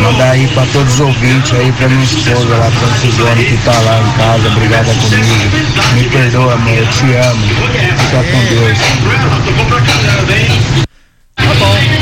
Manda 0.00 0.30
aí 0.30 0.46
pra 0.48 0.64
todos 0.72 0.94
os 0.94 1.00
ouvintes 1.00 1.52
aí, 1.52 1.70
pra 1.72 1.88
minha 1.88 2.04
esposa 2.04 2.56
lá, 2.56 2.70
Francisone, 2.70 3.44
que 3.44 3.56
tá 3.58 3.72
lá 3.72 4.00
em 4.00 4.12
casa, 4.12 4.48
brigada 4.50 4.94
comigo. 4.94 5.26
Me 5.94 6.04
perdoa, 6.04 6.54
amor, 6.54 6.78
eu 6.78 6.86
te 6.86 7.12
amo. 7.16 7.46
Fica 7.98 8.22
com 8.30 8.40
Deus. 8.54 8.78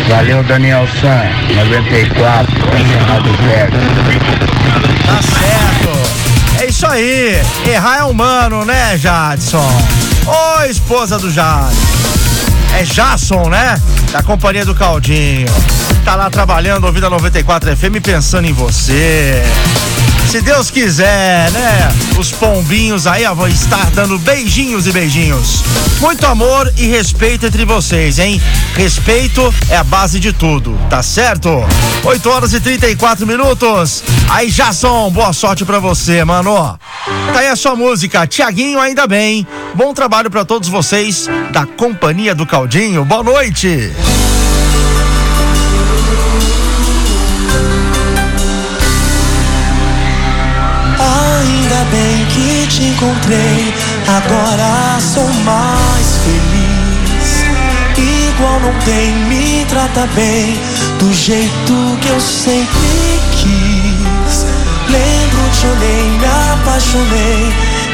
Valeu, 0.08 0.42
Daniel 0.44 0.86
San. 1.00 1.24
94, 1.54 2.54
Rádio 3.08 3.32
Verde. 3.32 3.78
Tá 5.06 5.22
certo. 5.22 5.99
Isso 6.80 6.86
aí. 6.86 7.38
Errar 7.66 7.98
é 7.98 8.04
humano, 8.04 8.64
né, 8.64 8.96
Jadson? 8.96 9.70
Ô, 10.26 10.64
esposa 10.64 11.18
do 11.18 11.30
Jadson. 11.30 11.76
É 12.74 12.84
Jason, 12.84 13.50
né? 13.50 13.78
Da 14.10 14.22
companhia 14.22 14.64
do 14.64 14.74
Caldinho. 14.74 15.46
Tá 16.06 16.14
lá 16.14 16.30
trabalhando, 16.30 16.84
ouvindo 16.84 17.04
a 17.04 17.10
94 17.10 17.76
FM, 17.76 18.00
pensando 18.02 18.46
em 18.46 18.54
você. 18.54 19.42
Se 20.30 20.40
Deus 20.40 20.70
quiser, 20.70 21.50
né? 21.50 21.88
Os 22.16 22.30
pombinhos 22.30 23.04
aí 23.04 23.26
ó, 23.26 23.34
vão 23.34 23.48
estar 23.48 23.90
dando 23.90 24.16
beijinhos 24.16 24.86
e 24.86 24.92
beijinhos. 24.92 25.64
Muito 26.00 26.24
amor 26.24 26.72
e 26.76 26.86
respeito 26.86 27.46
entre 27.46 27.64
vocês, 27.64 28.20
hein? 28.20 28.40
Respeito 28.76 29.52
é 29.68 29.76
a 29.76 29.82
base 29.82 30.20
de 30.20 30.32
tudo, 30.32 30.78
tá 30.88 31.02
certo? 31.02 31.50
8 32.04 32.30
horas 32.30 32.52
e 32.52 32.60
34 32.60 33.26
minutos. 33.26 34.04
Aí, 34.28 34.52
Jason, 34.52 35.10
boa 35.10 35.32
sorte 35.32 35.64
pra 35.64 35.80
você, 35.80 36.24
mano. 36.24 36.78
Tá 37.32 37.40
aí 37.40 37.48
a 37.48 37.56
sua 37.56 37.74
música, 37.74 38.24
Tiaguinho, 38.24 38.78
ainda 38.78 39.08
bem. 39.08 39.44
Bom 39.74 39.92
trabalho 39.92 40.30
pra 40.30 40.44
todos 40.44 40.68
vocês 40.68 41.28
da 41.50 41.66
Companhia 41.66 42.36
do 42.36 42.46
Caldinho. 42.46 43.04
Boa 43.04 43.24
noite. 43.24 43.92
Te 52.80 52.86
encontrei, 52.86 53.74
agora 54.08 54.98
sou 55.00 55.28
mais 55.44 56.18
feliz. 56.24 57.44
Igual 57.98 58.60
não 58.60 58.72
tem, 58.80 59.12
me 59.26 59.66
trata 59.66 60.08
bem, 60.14 60.58
do 60.98 61.12
jeito 61.12 61.98
que 62.00 62.08
eu 62.08 62.18
sempre 62.20 63.20
quis. 63.32 64.46
Lembro, 64.88 65.50
te 65.52 65.66
olhei, 65.66 66.18
me 66.18 66.26
apaixonei, 66.54 67.52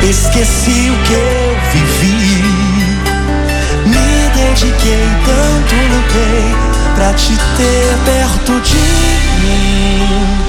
esqueci 0.08 0.90
o 0.90 0.96
que 1.04 1.14
eu 1.14 1.56
vivi. 1.72 2.96
Me 3.86 4.30
dediquei, 4.36 5.08
tanto 5.26 5.74
lutei 5.90 6.54
pra 6.94 7.12
te 7.12 7.36
ter 7.56 7.96
perto 8.04 8.60
de 8.60 8.76
mim. 9.42 10.46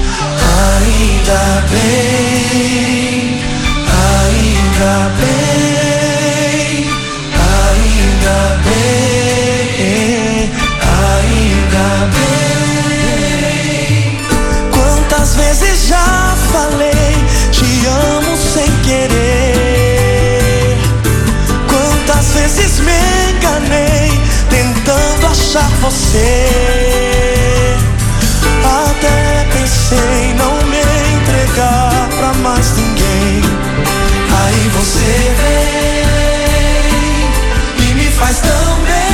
Ainda 0.78 1.64
bem, 1.70 3.37
ainda 4.28 5.10
bem, 5.18 6.86
ainda 7.34 8.38
bem, 8.64 10.52
ainda 11.00 11.88
bem. 12.14 13.48
Quantas 14.70 15.28
vezes 15.36 15.86
já 15.86 16.36
falei, 16.52 17.14
te 17.50 17.86
amo 17.86 18.36
sem 18.36 18.70
querer. 18.82 20.76
Quantas 21.68 22.26
vezes 22.34 22.80
me 22.80 23.00
enganei, 23.32 24.20
tentando 24.50 25.26
achar 25.26 25.70
você. 25.80 26.48
Até 28.62 29.46
pensei 29.52 30.34
não 30.36 30.54
me 30.66 30.82
entregar 31.16 32.08
pra 32.18 32.32
mais 32.34 32.77
você 34.78 35.34
vem 35.38 35.90
e 37.88 37.94
me 37.94 38.10
faz 38.12 38.38
tão 38.40 38.78
bem. 38.84 39.07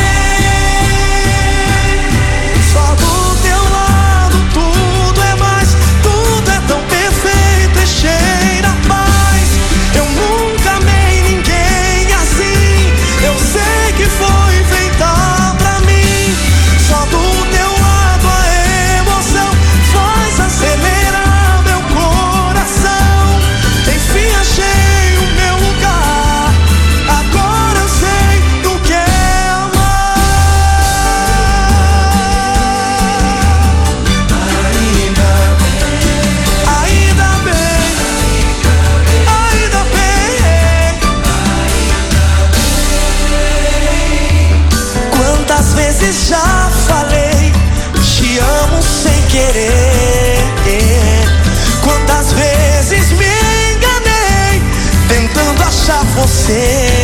Achar 56.45 57.04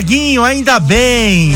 Tiaguinho, 0.00 0.42
ainda 0.42 0.80
bem. 0.80 1.54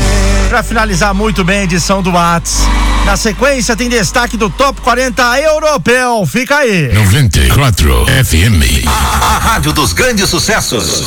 Pra 0.49 0.61
finalizar 0.61 1.15
muito 1.15 1.43
bem 1.43 1.61
a 1.61 1.63
edição 1.63 2.03
do 2.03 2.11
Whats. 2.11 2.59
Na 3.03 3.17
sequência 3.17 3.75
tem 3.75 3.89
destaque 3.89 4.37
do 4.37 4.51
Top 4.51 4.79
40 4.81 5.39
Europeu. 5.41 6.23
Fica 6.27 6.57
aí. 6.57 6.93
94 6.93 8.05
FM. 8.05 8.85
A 8.87 9.39
rádio 9.39 9.73
dos 9.73 9.93
grandes 9.93 10.29
sucessos. 10.29 11.05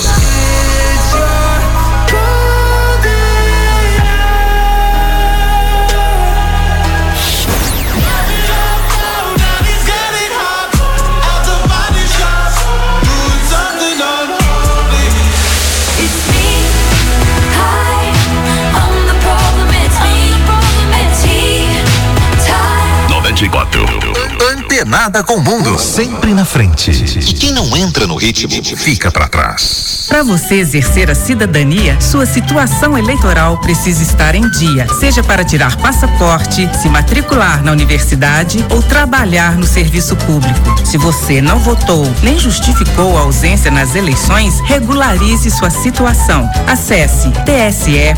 Antenada 24.88 25.22
com 25.22 25.34
o 25.34 25.40
mundo. 25.42 25.78
Sempre 25.78 26.32
na 26.32 26.46
frente. 26.46 26.90
E 26.90 27.34
quem 27.34 27.52
não 27.52 27.76
entra 27.76 28.06
no 28.06 28.16
ritmo, 28.16 28.64
fica 28.74 29.10
pra 29.10 29.28
trás. 29.28 30.06
Para 30.08 30.22
você 30.22 30.54
exercer 30.54 31.10
a 31.10 31.14
cidadania, 31.14 32.00
sua 32.00 32.24
situação 32.24 32.96
eleitoral 32.96 33.58
precisa 33.58 34.02
estar 34.02 34.34
em 34.34 34.48
dia, 34.48 34.86
seja 34.98 35.22
para 35.22 35.44
tirar 35.44 35.76
passaporte, 35.76 36.70
se 36.80 36.88
matricular 36.88 37.62
na 37.62 37.70
universidade 37.72 38.64
ou 38.70 38.82
trabalhar 38.82 39.58
no 39.58 39.66
serviço 39.66 40.16
público. 40.16 40.86
Se 40.86 40.96
você 40.96 41.42
não 41.42 41.58
votou 41.58 42.10
nem 42.22 42.38
justificou 42.38 43.18
a 43.18 43.20
ausência 43.20 43.70
nas 43.70 43.94
eleições, 43.94 44.58
regularize 44.60 45.50
sua 45.50 45.68
situação. 45.68 46.48
Acesse 46.66 47.30
tse.jus.br 47.44 48.08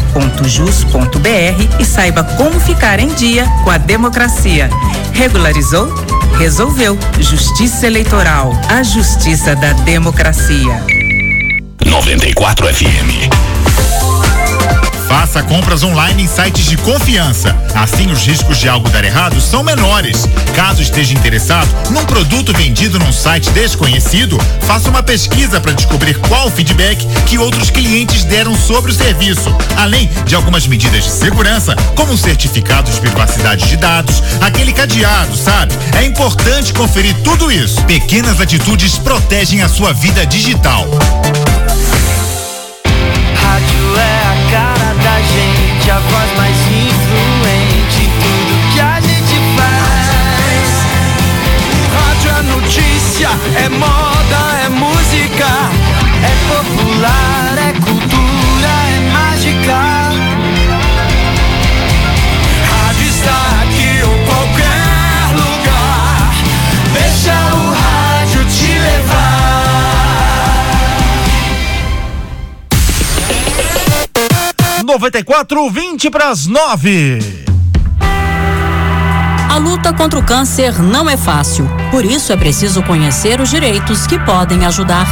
e 1.80 1.84
saiba 1.84 2.22
como 2.22 2.60
ficar 2.60 3.00
em 3.00 3.08
dia 3.08 3.44
com 3.64 3.70
a 3.70 3.76
democracia. 3.76 4.70
Regularizou? 5.12 5.92
Resolveu. 6.38 6.59
Justiça 7.18 7.86
Eleitoral. 7.86 8.52
A 8.68 8.82
justiça 8.82 9.56
da 9.56 9.72
democracia. 9.72 10.84
94 11.86 12.66
FM. 12.66 13.30
Faça 15.10 15.42
compras 15.42 15.82
online 15.82 16.22
em 16.22 16.28
sites 16.28 16.66
de 16.66 16.76
confiança. 16.76 17.56
Assim, 17.74 18.12
os 18.12 18.24
riscos 18.24 18.58
de 18.58 18.68
algo 18.68 18.88
dar 18.90 19.04
errado 19.04 19.40
são 19.40 19.64
menores. 19.64 20.24
Caso 20.54 20.80
esteja 20.80 21.12
interessado 21.12 21.68
num 21.90 22.04
produto 22.04 22.52
vendido 22.52 22.96
num 22.96 23.12
site 23.12 23.50
desconhecido, 23.50 24.38
faça 24.60 24.88
uma 24.88 25.02
pesquisa 25.02 25.60
para 25.60 25.72
descobrir 25.72 26.16
qual 26.28 26.46
o 26.46 26.50
feedback 26.50 27.04
que 27.26 27.38
outros 27.38 27.70
clientes 27.70 28.22
deram 28.22 28.54
sobre 28.54 28.92
o 28.92 28.94
serviço. 28.94 29.52
Além 29.76 30.08
de 30.24 30.36
algumas 30.36 30.68
medidas 30.68 31.02
de 31.02 31.10
segurança, 31.10 31.74
como 31.96 32.12
um 32.12 32.16
certificado 32.16 32.88
de 32.88 33.00
privacidade 33.00 33.66
de 33.66 33.76
dados, 33.76 34.22
aquele 34.40 34.72
cadeado, 34.72 35.36
sabe? 35.36 35.74
É 35.98 36.04
importante 36.04 36.72
conferir 36.72 37.16
tudo 37.24 37.50
isso. 37.50 37.82
Pequenas 37.82 38.40
atitudes 38.40 38.96
protegem 38.96 39.60
a 39.60 39.68
sua 39.68 39.92
vida 39.92 40.24
digital. 40.24 40.86
a 45.90 45.98
voz 45.98 46.36
mais 46.36 46.56
influente 46.56 48.02
em 48.02 48.10
tudo 48.20 48.72
que 48.72 48.80
a 48.80 49.00
gente 49.00 49.34
faz. 49.56 50.68
Rádio 51.94 52.30
é 52.30 52.42
notícia, 52.42 53.28
é 53.56 53.68
moda, 53.68 54.40
é 54.64 54.68
música, 54.68 55.48
é 56.22 56.32
popular, 56.48 57.54
é 57.58 57.72
cultura. 57.80 58.09
94 74.90 75.70
20 75.70 76.10
para 76.10 76.30
as 76.30 76.48
9. 76.48 77.44
A 79.48 79.56
luta 79.56 79.92
contra 79.92 80.18
o 80.18 80.22
câncer 80.22 80.82
não 80.82 81.08
é 81.08 81.16
fácil, 81.16 81.64
por 81.92 82.04
isso 82.04 82.32
é 82.32 82.36
preciso 82.36 82.82
conhecer 82.82 83.40
os 83.40 83.50
direitos 83.50 84.04
que 84.04 84.18
podem 84.18 84.66
ajudar. 84.66 85.06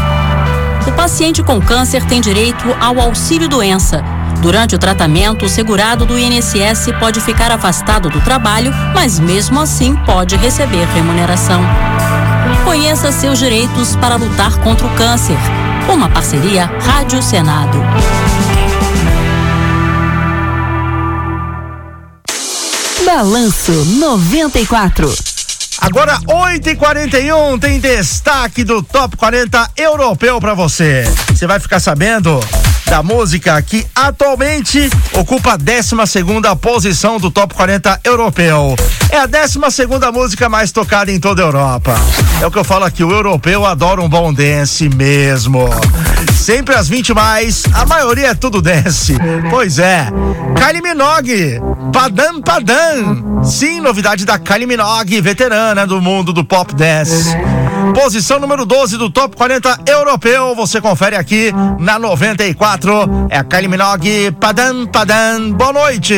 O 0.84 0.90
paciente 0.90 1.44
com 1.44 1.60
câncer 1.60 2.04
tem 2.06 2.20
direito 2.20 2.64
ao 2.80 2.98
auxílio 2.98 3.48
doença. 3.48 4.02
Durante 4.42 4.74
o 4.74 4.78
tratamento, 4.80 5.44
o 5.44 5.48
segurado 5.48 6.04
do 6.04 6.18
INSS 6.18 6.90
pode 6.98 7.20
ficar 7.20 7.52
afastado 7.52 8.10
do 8.10 8.20
trabalho, 8.20 8.74
mas 8.92 9.20
mesmo 9.20 9.60
assim 9.60 9.94
pode 10.04 10.34
receber 10.34 10.86
remuneração. 10.92 11.60
Conheça 12.64 13.12
seus 13.12 13.38
direitos 13.38 13.94
para 13.94 14.16
lutar 14.16 14.58
contra 14.58 14.84
o 14.84 14.94
câncer. 14.96 15.38
Uma 15.88 16.08
parceria 16.08 16.66
Rádio 16.84 17.22
Senado. 17.22 17.78
Balanço 23.08 23.72
94. 23.72 25.10
Agora 25.80 26.18
8 26.26 26.68
e 26.68 26.76
41 26.76 27.58
tem 27.58 27.80
destaque 27.80 28.62
do 28.62 28.82
Top 28.82 29.16
40 29.16 29.70
europeu 29.78 30.38
para 30.38 30.52
você. 30.52 31.04
Você 31.28 31.46
vai 31.46 31.58
ficar 31.58 31.80
sabendo 31.80 32.38
da 32.88 33.02
música 33.02 33.60
que 33.60 33.86
atualmente 33.94 34.88
ocupa 35.12 35.52
a 35.52 35.56
12 35.56 35.94
posição 36.60 37.18
do 37.18 37.30
Top 37.30 37.54
40 37.54 38.00
europeu. 38.02 38.74
É 39.10 39.18
a 39.18 39.26
12 39.26 39.58
música 40.12 40.48
mais 40.48 40.72
tocada 40.72 41.12
em 41.12 41.20
toda 41.20 41.42
a 41.42 41.46
Europa. 41.46 41.94
É 42.40 42.46
o 42.46 42.50
que 42.50 42.58
eu 42.58 42.64
falo 42.64 42.84
aqui, 42.84 43.04
o 43.04 43.10
europeu 43.10 43.66
adora 43.66 44.00
um 44.00 44.08
bom 44.08 44.32
dance 44.32 44.88
mesmo. 44.88 45.68
Sempre 46.34 46.74
às 46.74 46.88
20 46.88 47.12
mais, 47.12 47.64
a 47.74 47.84
maioria 47.84 48.28
é 48.28 48.34
tudo 48.34 48.62
dance. 48.62 49.16
Pois 49.50 49.78
é. 49.78 50.08
Kylie 50.56 50.82
Minogue, 50.82 51.60
Padam 51.92 52.40
Padam. 52.40 53.44
Sim, 53.44 53.80
novidade 53.80 54.24
da 54.24 54.38
Kylie 54.38 54.66
Minogue, 54.66 55.20
veterana 55.20 55.86
do 55.86 56.00
mundo 56.00 56.32
do 56.32 56.42
pop 56.42 56.74
dance. 56.74 57.36
Posição 57.94 58.38
número 58.38 58.64
12 58.64 58.96
do 58.96 59.10
Top 59.10 59.36
40 59.36 59.80
europeu. 59.86 60.54
Você 60.54 60.80
confere 60.80 61.16
aqui 61.16 61.52
na 61.78 61.98
94. 61.98 63.26
É 63.30 63.38
a 63.38 63.44
Kylie 63.44 63.68
Minogue, 63.68 64.30
Padam 64.32 64.86
Padam. 64.86 65.52
Boa 65.52 65.72
noite. 65.72 66.14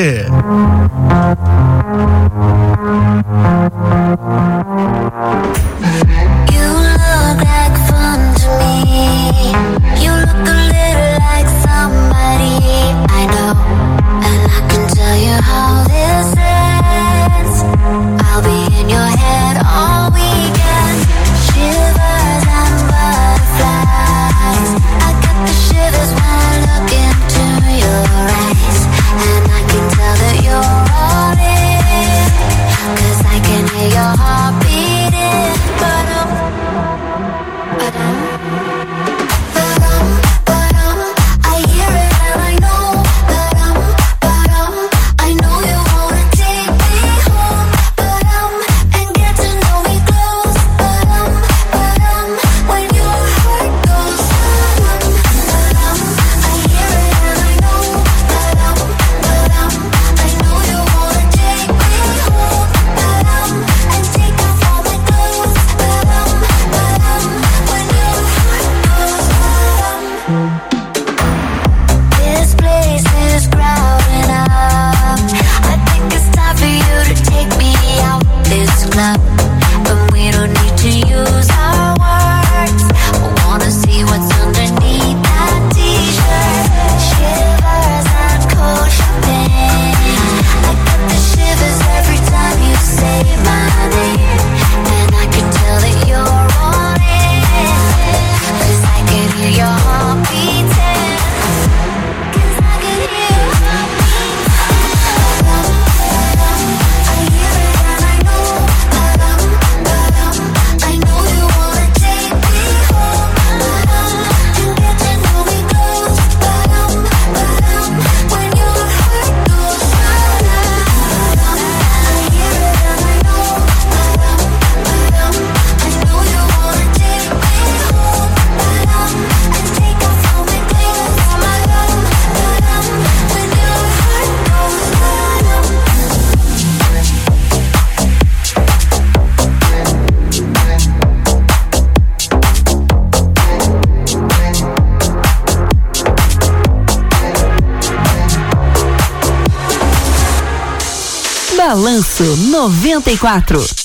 Balanço 151.60 152.24
94. 152.24 153.79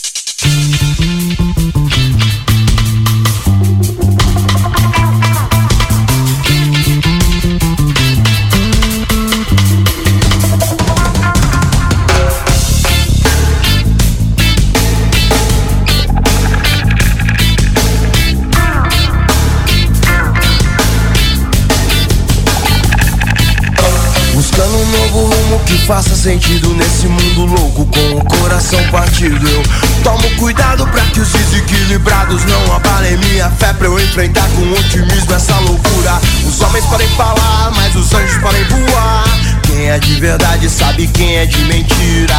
Que 25.66 25.78
faça 25.86 26.16
sentido 26.16 26.74
nesse 26.76 27.08
mundo 27.08 27.46
louco 27.46 27.86
com 27.86 28.18
o 28.18 28.40
coração 28.40 28.80
partido. 28.90 29.48
Eu 29.48 29.64
tomo 30.04 30.30
cuidado 30.38 30.86
pra 30.88 31.02
que 31.06 31.20
os 31.20 31.30
desequilibrados 31.30 32.46
não 32.46 32.76
abalem 32.76 33.18
minha 33.18 33.50
fé 33.52 33.74
pra 33.74 33.88
eu 33.88 34.00
enfrentar 34.00 34.48
com 34.50 34.72
otimismo 34.72 35.34
essa 35.34 35.58
loucura. 35.60 36.20
Os 36.48 36.62
homens 36.62 36.86
podem 36.86 37.08
falar, 37.10 37.72
mas 37.76 37.96
os 37.96 38.14
anjos 38.14 38.38
podem 38.38 38.64
voar. 38.66 39.26
Quem 39.64 39.90
é 39.90 39.98
de 39.98 40.20
verdade 40.20 40.70
sabe 40.70 41.08
quem 41.08 41.38
é 41.38 41.46
de 41.46 41.64
mentira. 41.66 42.36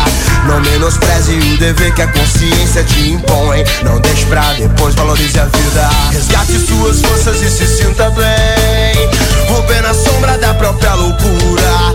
Não 0.46 0.60
menospreze 0.60 1.32
o 1.34 1.56
dever 1.58 1.92
que 1.94 2.02
a 2.02 2.08
consciência 2.08 2.84
te 2.84 3.10
impõe. 3.10 3.64
Não 3.82 4.00
deixe 4.00 4.24
pra 4.26 4.52
depois, 4.54 4.94
valorize 4.94 5.38
a 5.38 5.44
vida. 5.44 5.90
Resgate 6.12 6.58
suas 6.66 7.00
forças 7.00 7.42
e 7.42 7.50
se 7.50 7.66
sinta 7.66 8.08
bem. 8.10 9.08
Romper 9.48 9.82
na 9.82 9.92
sombra 9.92 10.38
da 10.38 10.54
própria 10.54 10.94
loucura. 10.94 11.92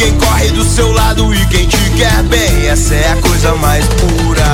Quem 0.00 0.16
corre 0.16 0.48
do 0.52 0.64
seu 0.64 0.90
lado 0.92 1.34
e 1.34 1.46
quem 1.48 1.68
te 1.68 1.76
quer 1.90 2.22
bem. 2.22 2.68
Essa 2.68 2.94
é 2.94 3.12
a 3.12 3.16
coisa 3.16 3.54
mais 3.56 3.84
pura. 3.86 4.46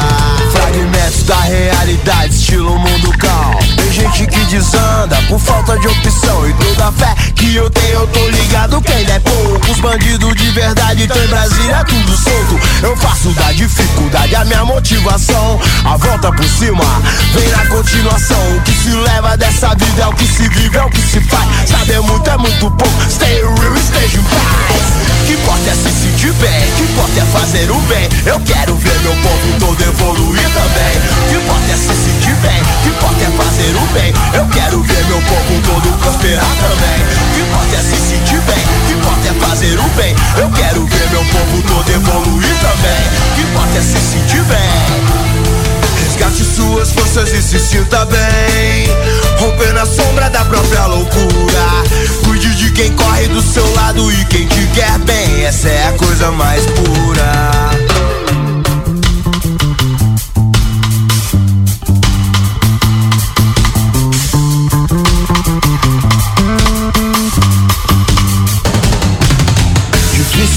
Fragmentos 0.51 1.23
da 1.23 1.39
realidade, 1.39 2.35
estilo 2.35 2.77
mundo 2.77 3.17
calmo. 3.17 3.61
Tem 3.77 3.93
gente 3.93 4.27
que 4.27 4.41
desanda 4.47 5.17
por 5.29 5.39
falta 5.39 5.79
de 5.79 5.87
opção. 5.87 6.51
E 6.51 6.53
toda 6.55 6.89
a 6.89 6.93
fé 6.93 7.15
que 7.37 7.55
eu 7.55 7.71
eu 7.93 8.07
tô 8.09 8.29
ligado 8.29 8.81
que 8.81 8.93
ainda 8.93 9.13
é 9.13 9.21
pouco. 9.21 9.71
Os 9.71 9.81
bandidos 9.81 10.35
de 10.35 10.51
verdade, 10.51 11.07
tem 11.07 11.27
Brasília 11.29 11.85
tudo 11.85 12.17
solto. 12.17 12.61
Eu 12.83 12.97
faço 12.97 13.31
da 13.31 13.53
dificuldade 13.53 14.35
a 14.35 14.45
minha 14.45 14.65
motivação. 14.65 15.61
A 15.85 15.97
volta 15.97 16.33
por 16.33 16.45
cima 16.45 16.85
vem 17.35 17.49
na 17.49 17.67
continuação. 17.67 18.57
O 18.57 18.61
que 18.63 18.73
se 18.73 18.91
leva 18.91 19.37
dessa 19.37 19.75
vida 19.75 20.03
é 20.03 20.07
o 20.07 20.13
que 20.13 20.27
se 20.27 20.49
vive, 20.49 20.77
é 20.77 20.83
o 20.83 20.91
que 20.91 21.01
se 21.01 21.21
faz. 21.21 21.47
Saber 21.69 22.01
muito 22.01 22.29
é 22.29 22.37
muito 22.37 22.71
pouco. 22.71 23.11
Stay 23.11 23.43
real, 23.43 23.77
esteja 23.77 24.19
em 24.19 24.23
paz. 24.23 25.07
Que 25.27 25.33
importa 25.33 25.71
é 25.71 25.75
se 25.75 25.91
sentir 25.91 26.33
bem, 26.35 26.73
que 26.77 26.83
importa 26.83 27.21
é 27.21 27.25
fazer 27.25 27.71
o 27.71 27.81
bem. 27.81 28.09
Eu 28.27 28.41
quero 28.41 28.77
ver 28.77 28.99
meu 29.01 29.15
povo 29.17 29.59
todo 29.59 29.83
evoluir 29.83 30.49
também. 30.51 30.95
Que 31.29 31.37
importa 31.37 31.73
é 31.73 31.77
se 31.77 31.95
sentir 31.95 32.35
bem, 32.37 32.63
que 32.83 32.89
importa 32.91 33.25
é 33.25 33.31
fazer 33.37 33.75
o 33.75 33.87
bem. 33.93 34.15
Eu 34.35 34.47
quero 34.47 34.83
ver 34.83 35.05
meu 35.07 35.21
povo 35.23 35.63
todo 35.67 35.99
prosperar 35.99 36.55
também. 36.61 37.07
Que 37.35 37.41
importa 37.41 37.76
é 37.77 37.83
se 37.83 37.97
sentir 37.97 38.41
bem, 38.41 38.65
que 38.87 38.93
importa 38.95 39.29
é 39.29 39.47
fazer 39.47 39.79
o 39.79 39.89
bem. 39.91 40.15
Eu 40.39 40.51
quero 40.51 40.87
ver 40.87 41.11
meu 41.11 41.25
povo 41.25 41.63
todo 41.63 41.91
evoluir 41.91 42.55
também. 42.61 43.35
Que 43.35 43.43
importa 43.43 43.79
é 43.79 43.83
se 43.83 44.01
sentir 44.01 44.43
bem. 44.45 45.27
Resgate 46.03 46.45
suas 46.45 46.91
forças 46.93 47.33
e 47.33 47.43
se 47.43 47.59
sinta 47.59 48.05
bem. 48.07 48.89
Romper 49.39 49.73
na 49.75 49.85
sombra 49.85 50.31
da 50.31 50.45
própria 50.45 50.87
loucura. 50.87 51.67
Cuide 52.25 52.55
de 52.55 52.71
quem 52.73 52.93
corre 52.93 53.29
do 53.29 53.43
seu 53.43 53.71
lado 53.75 54.11
e 54.11 54.25
quem 54.27 54.47
te 54.47 54.67
quer 54.75 54.99
bem. 55.01 55.45
Essa 55.45 55.69
é 55.69 55.89
a 55.89 55.93
coisa 55.93 56.31
mais 56.31 56.65
pura. 56.67 57.96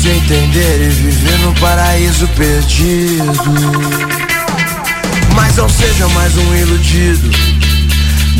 Entender 0.09 0.81
e 0.81 0.89
viver 0.89 1.37
no 1.39 1.53
paraíso 1.59 2.27
perdido. 2.29 3.23
Mas 5.35 5.55
não 5.55 5.69
seja 5.69 6.07
mais 6.09 6.35
um 6.35 6.55
iludido, 6.55 7.29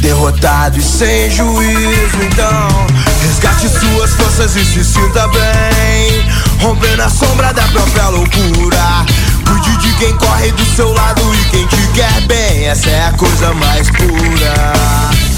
derrotado 0.02 0.80
e 0.80 0.82
sem 0.82 1.30
juízo. 1.30 2.18
Então, 2.24 2.88
resgate 3.22 3.70
suas 3.70 4.14
forças 4.16 4.56
e 4.56 4.66
se 4.66 4.84
sinta 4.84 5.28
bem. 5.28 6.28
Romper 6.60 6.98
na 6.98 7.08
sombra 7.08 7.54
da 7.54 7.64
própria 7.68 8.08
loucura. 8.10 9.06
Cuide 9.46 9.78
de 9.78 9.94
quem 9.94 10.18
corre 10.18 10.52
do 10.52 10.66
seu 10.76 10.92
lado 10.92 11.22
e 11.36 11.50
quem 11.52 11.68
te 11.68 11.88
quer 11.94 12.22
bem. 12.22 12.66
Essa 12.66 12.90
é 12.90 13.06
a 13.06 13.12
coisa 13.14 13.54
mais 13.54 13.88
pura. 13.92 15.29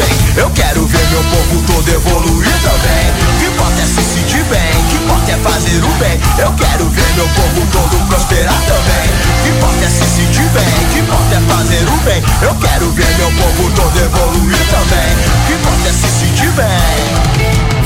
Bem. 0.00 0.16
Eu 0.36 0.48
quero 0.50 0.86
ver 0.86 1.04
meu 1.08 1.24
povo 1.24 1.60
todo 1.66 1.88
evoluir 1.88 2.52
também. 2.62 3.12
Que 3.38 3.46
importa 3.46 3.82
é 3.82 3.86
se 3.86 4.02
sentir 4.02 4.44
bem, 4.44 4.84
que 4.88 4.96
importa 4.96 5.32
é 5.32 5.36
fazer 5.36 5.84
o 5.84 5.88
bem. 6.00 6.20
Eu 6.38 6.52
quero 6.52 6.88
ver 6.88 7.12
meu 7.16 7.28
povo 7.28 7.66
todo 7.72 7.98
prosperar 8.08 8.62
também. 8.64 9.10
Que 9.42 9.48
importa 9.50 9.84
é 9.84 9.88
se 9.88 10.04
sentir 10.04 10.48
bem, 10.50 10.64
que 10.92 11.00
importa 11.00 11.34
é 11.34 11.40
fazer 11.40 11.84
o 11.84 11.96
bem. 12.04 12.22
Eu 12.42 12.54
quero 12.54 12.90
ver 12.92 13.16
meu 13.18 13.32
povo 13.32 13.70
todo 13.76 13.98
evoluir 13.98 14.56
também. 14.70 15.16
Que 15.46 15.52
importa 15.54 15.88
é 15.88 15.92
se 15.92 16.08
sentir 16.08 16.50
bem. 16.52 16.68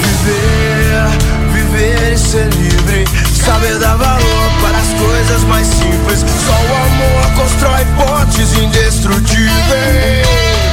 Viver, 0.02 1.08
viver 1.52 2.12
e 2.12 2.18
ser 2.18 2.48
livre. 2.54 3.04
Saber 3.44 3.78
dar 3.78 3.96
valor 3.96 4.50
para 4.62 4.78
as 4.78 4.92
coisas 4.94 5.44
mais 5.44 5.66
simples. 5.66 6.24
Só 6.46 6.52
o 6.52 6.74
amor 6.86 7.30
constrói 7.36 7.84
pontes 7.96 8.56
indestrutíveis. 8.56 10.63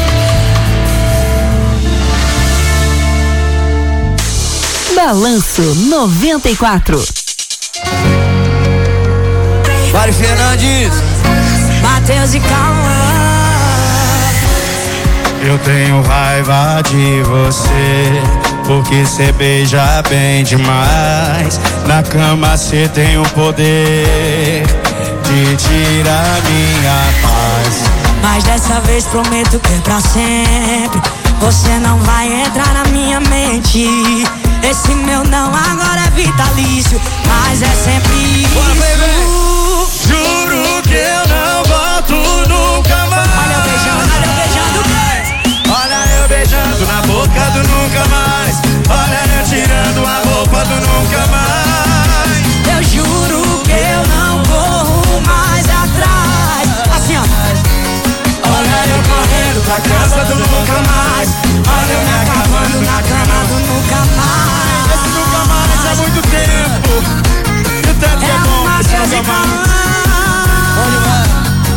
Balanço 5.03 5.63
94. 5.89 7.03
Mário 9.91 10.13
Fernandes. 10.13 10.93
Matheus 11.81 12.35
e 12.35 12.39
Calma. 12.39 12.91
Eu 15.43 15.57
tenho 15.57 16.03
raiva 16.03 16.83
de 16.87 17.23
você, 17.23 18.21
porque 18.67 19.03
cê 19.07 19.31
beija 19.31 20.03
bem 20.07 20.43
demais. 20.43 21.59
Na 21.87 22.03
cama 22.03 22.55
cê 22.55 22.87
tem 22.93 23.17
o 23.17 23.23
poder 23.29 24.63
de 25.23 25.55
tirar 25.57 26.39
minha 26.43 27.01
paz. 27.23 27.83
Mas 28.21 28.43
dessa 28.43 28.79
vez 28.81 29.05
prometo 29.05 29.59
que 29.59 29.73
é 29.73 29.79
pra 29.83 29.99
sempre. 29.99 31.01
Você 31.39 31.69
não 31.79 31.97
vai 31.97 32.43
entrar 32.43 32.71
na 32.75 32.83
minha 32.91 33.19
mente. 33.19 34.40
Esse 34.64 34.93
meu 34.93 35.24
não 35.24 35.47
agora 35.47 36.01
é 36.05 36.09
vitalício, 36.12 37.01
mas 37.26 37.62
é 37.62 37.70
sempre 37.84 38.14
isso. 38.43 38.53
Juro 40.07 40.82
que 40.84 40.93
eu 40.93 41.28
não 41.28 41.64
volto 41.64 42.14
nunca 42.47 43.05
mais. 43.07 43.30
Olha 43.38 43.53
eu 43.53 43.62
beijando, 43.64 44.12
olha 44.16 44.28
eu 44.28 44.34
beijando. 44.36 44.82
Olha 45.70 45.99
eu 46.22 46.28
beijando 46.28 46.86
na 46.86 47.01
boca 47.01 47.41
do 47.51 47.64
nunca 47.68 48.05
mais. 48.09 48.62
Olha 48.88 49.22
eu 49.39 49.43
tirando 49.45 50.05
a 50.05 50.22
roupa 50.30 50.64
do 50.66 50.76
nunca 50.76 51.28
mais. 51.28 52.32
Eu 52.68 52.84
juro 52.84 53.64
que 53.64 53.72
eu 53.72 54.03
não 54.16 54.43
corro 54.43 55.22
mais 55.26 55.66
atrás. 55.66 56.70
Assim, 56.95 57.18
ó. 57.18 57.24
Olha 58.47 58.80
eu 58.88 59.01
correndo 59.09 59.62
pra 59.66 59.80
casa 59.82 60.24
do 60.26 60.36
nunca 60.36 60.82
mais. 60.88 61.30
Olha 61.68 61.93
eu 61.93 62.01
me 62.05 62.40
mais. 69.18 69.72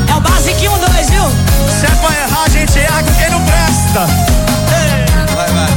É 0.09 0.15
o 0.15 0.21
basiquinho 0.21 0.73
1, 0.73 0.79
2, 0.79 1.11
viu? 1.11 1.25
Se 1.81 1.87
é 1.87 1.91
pra 1.97 2.11
errar, 2.17 2.45
a 2.45 2.49
gente 2.49 2.79
erra 2.79 3.03
com 3.03 3.15
quem 3.15 3.31
não 3.31 3.41
presta. 3.45 4.07
Vai, 5.35 5.51
vai. 5.51 5.71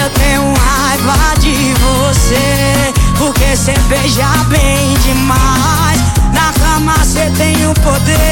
Eu 0.00 0.10
tenho 0.10 0.54
raiva 0.54 1.16
de 1.38 1.74
você, 1.74 2.92
porque 3.18 3.56
cê 3.56 3.74
beija 3.88 4.26
bem 4.48 4.94
demais. 5.04 6.00
Na 6.32 6.52
cama 6.60 6.94
cê 7.04 7.30
tem 7.36 7.66
o 7.66 7.74
poder 7.74 8.31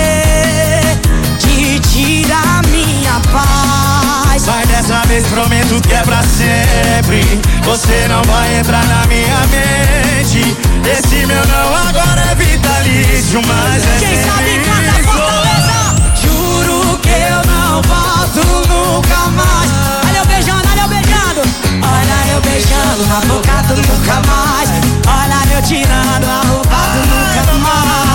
vez 5.20 5.26
prometo 5.28 5.80
que 5.82 5.92
é 5.92 6.02
pra 6.02 6.22
sempre. 6.22 7.40
Você 7.64 8.08
não 8.08 8.22
vai 8.22 8.58
entrar 8.58 8.84
na 8.86 9.06
minha 9.06 9.40
mente. 9.48 10.56
Esse 10.84 11.26
meu 11.26 11.42
não 11.46 11.88
agora 11.88 12.20
é 12.30 12.34
vitalício, 12.34 13.40
mas 13.46 13.84
é 13.84 13.98
Quem 13.98 14.24
sabe 14.24 14.60
canta. 14.60 15.02
Fortaleza. 15.04 15.94
Juro 16.22 16.98
que 16.98 17.08
eu 17.08 17.42
não 17.46 17.82
volto 17.82 18.68
nunca 18.68 19.30
mais. 19.30 19.70
Olha 20.08 20.18
eu 20.18 20.26
beijando, 20.26 20.68
olha 20.70 20.82
eu 20.82 20.88
beijando. 20.88 21.42
Olha 21.82 22.32
eu 22.32 22.40
beijando 22.40 23.06
na 23.06 23.20
boca 23.20 23.62
do 23.68 23.76
nunca 23.76 24.22
mais. 24.26 24.70
Olha 25.06 25.56
eu 25.56 25.62
tirando 25.62 26.24
a 26.24 26.46
roupa 26.48 26.76
do 26.94 27.00
nunca 27.06 27.52
mais. 27.58 28.09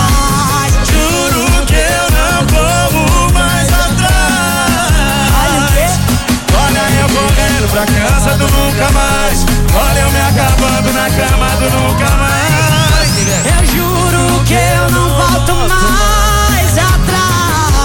Pra 7.75 7.85
casa 7.87 8.37
do 8.37 8.47
nunca 8.47 8.89
mais. 8.93 9.45
Olha 9.75 9.99
eu 9.99 10.09
me 10.09 10.21
acabando 10.21 10.93
na 10.93 11.09
cama 11.09 11.49
do 11.57 11.69
nunca 11.75 12.09
mais. 12.15 13.11
Eu 13.45 13.65
juro 13.67 14.43
que 14.45 14.53
eu 14.53 14.89
não 14.91 15.09
volto 15.09 15.55
mais 15.67 16.77
atrás. 16.77 17.75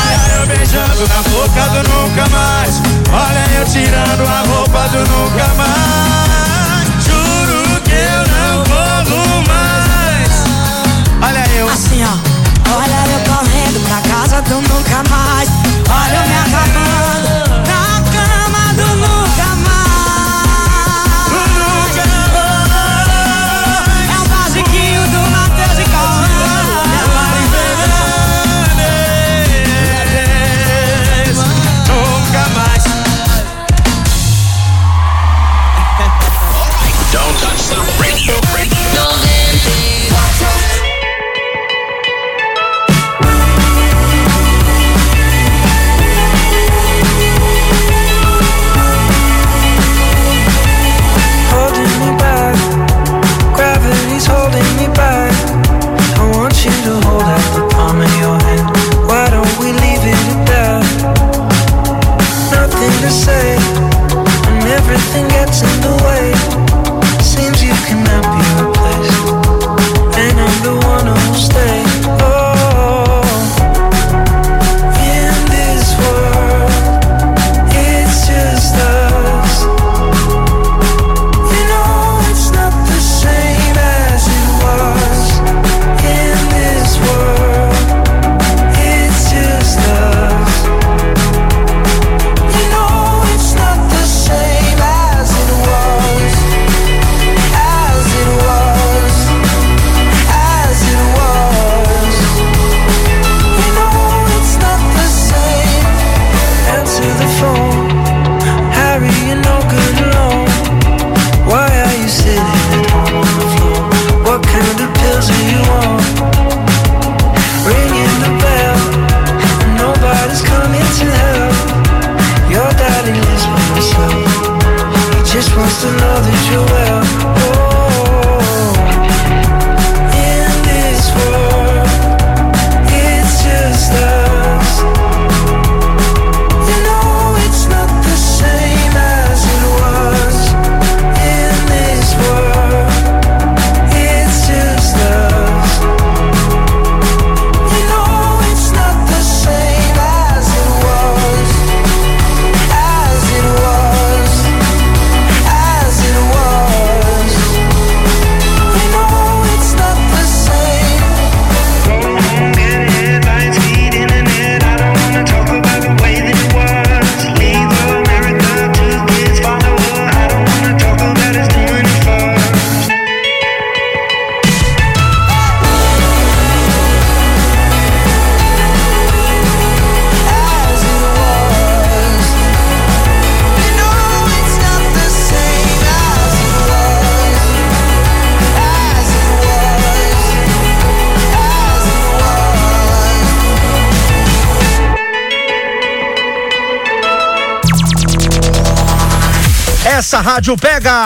Olha 0.00 0.40
eu 0.40 0.46
beijando 0.46 1.06
na 1.08 1.22
boca 1.28 1.62
do 1.68 1.82
nunca 1.90 2.26
mais. 2.30 2.80
Olha 3.12 3.60
eu 3.60 3.66
tirando 3.66 4.26
a 4.26 4.40
roupa 4.48 4.88
do 4.88 4.98
nunca 4.98 5.48
mais. 5.58 7.04
Juro 7.04 7.82
que 7.82 7.92
eu 7.92 8.22
não 8.32 8.64
como 8.64 9.42
mais. 9.46 10.32
Olha 11.20 11.44
eu. 11.58 11.68
Assim, 11.68 12.02
ó. 12.02 12.16
Olha 12.74 13.00
eu 13.12 13.20
correndo 13.30 13.78
pra 13.86 14.00
casa 14.10 14.40
do 14.40 14.54
nunca 14.54 15.02
mais. 15.10 15.50
Olha 15.90 16.16
eu 16.16 16.28
me 16.28 16.34
acabando 16.34 16.91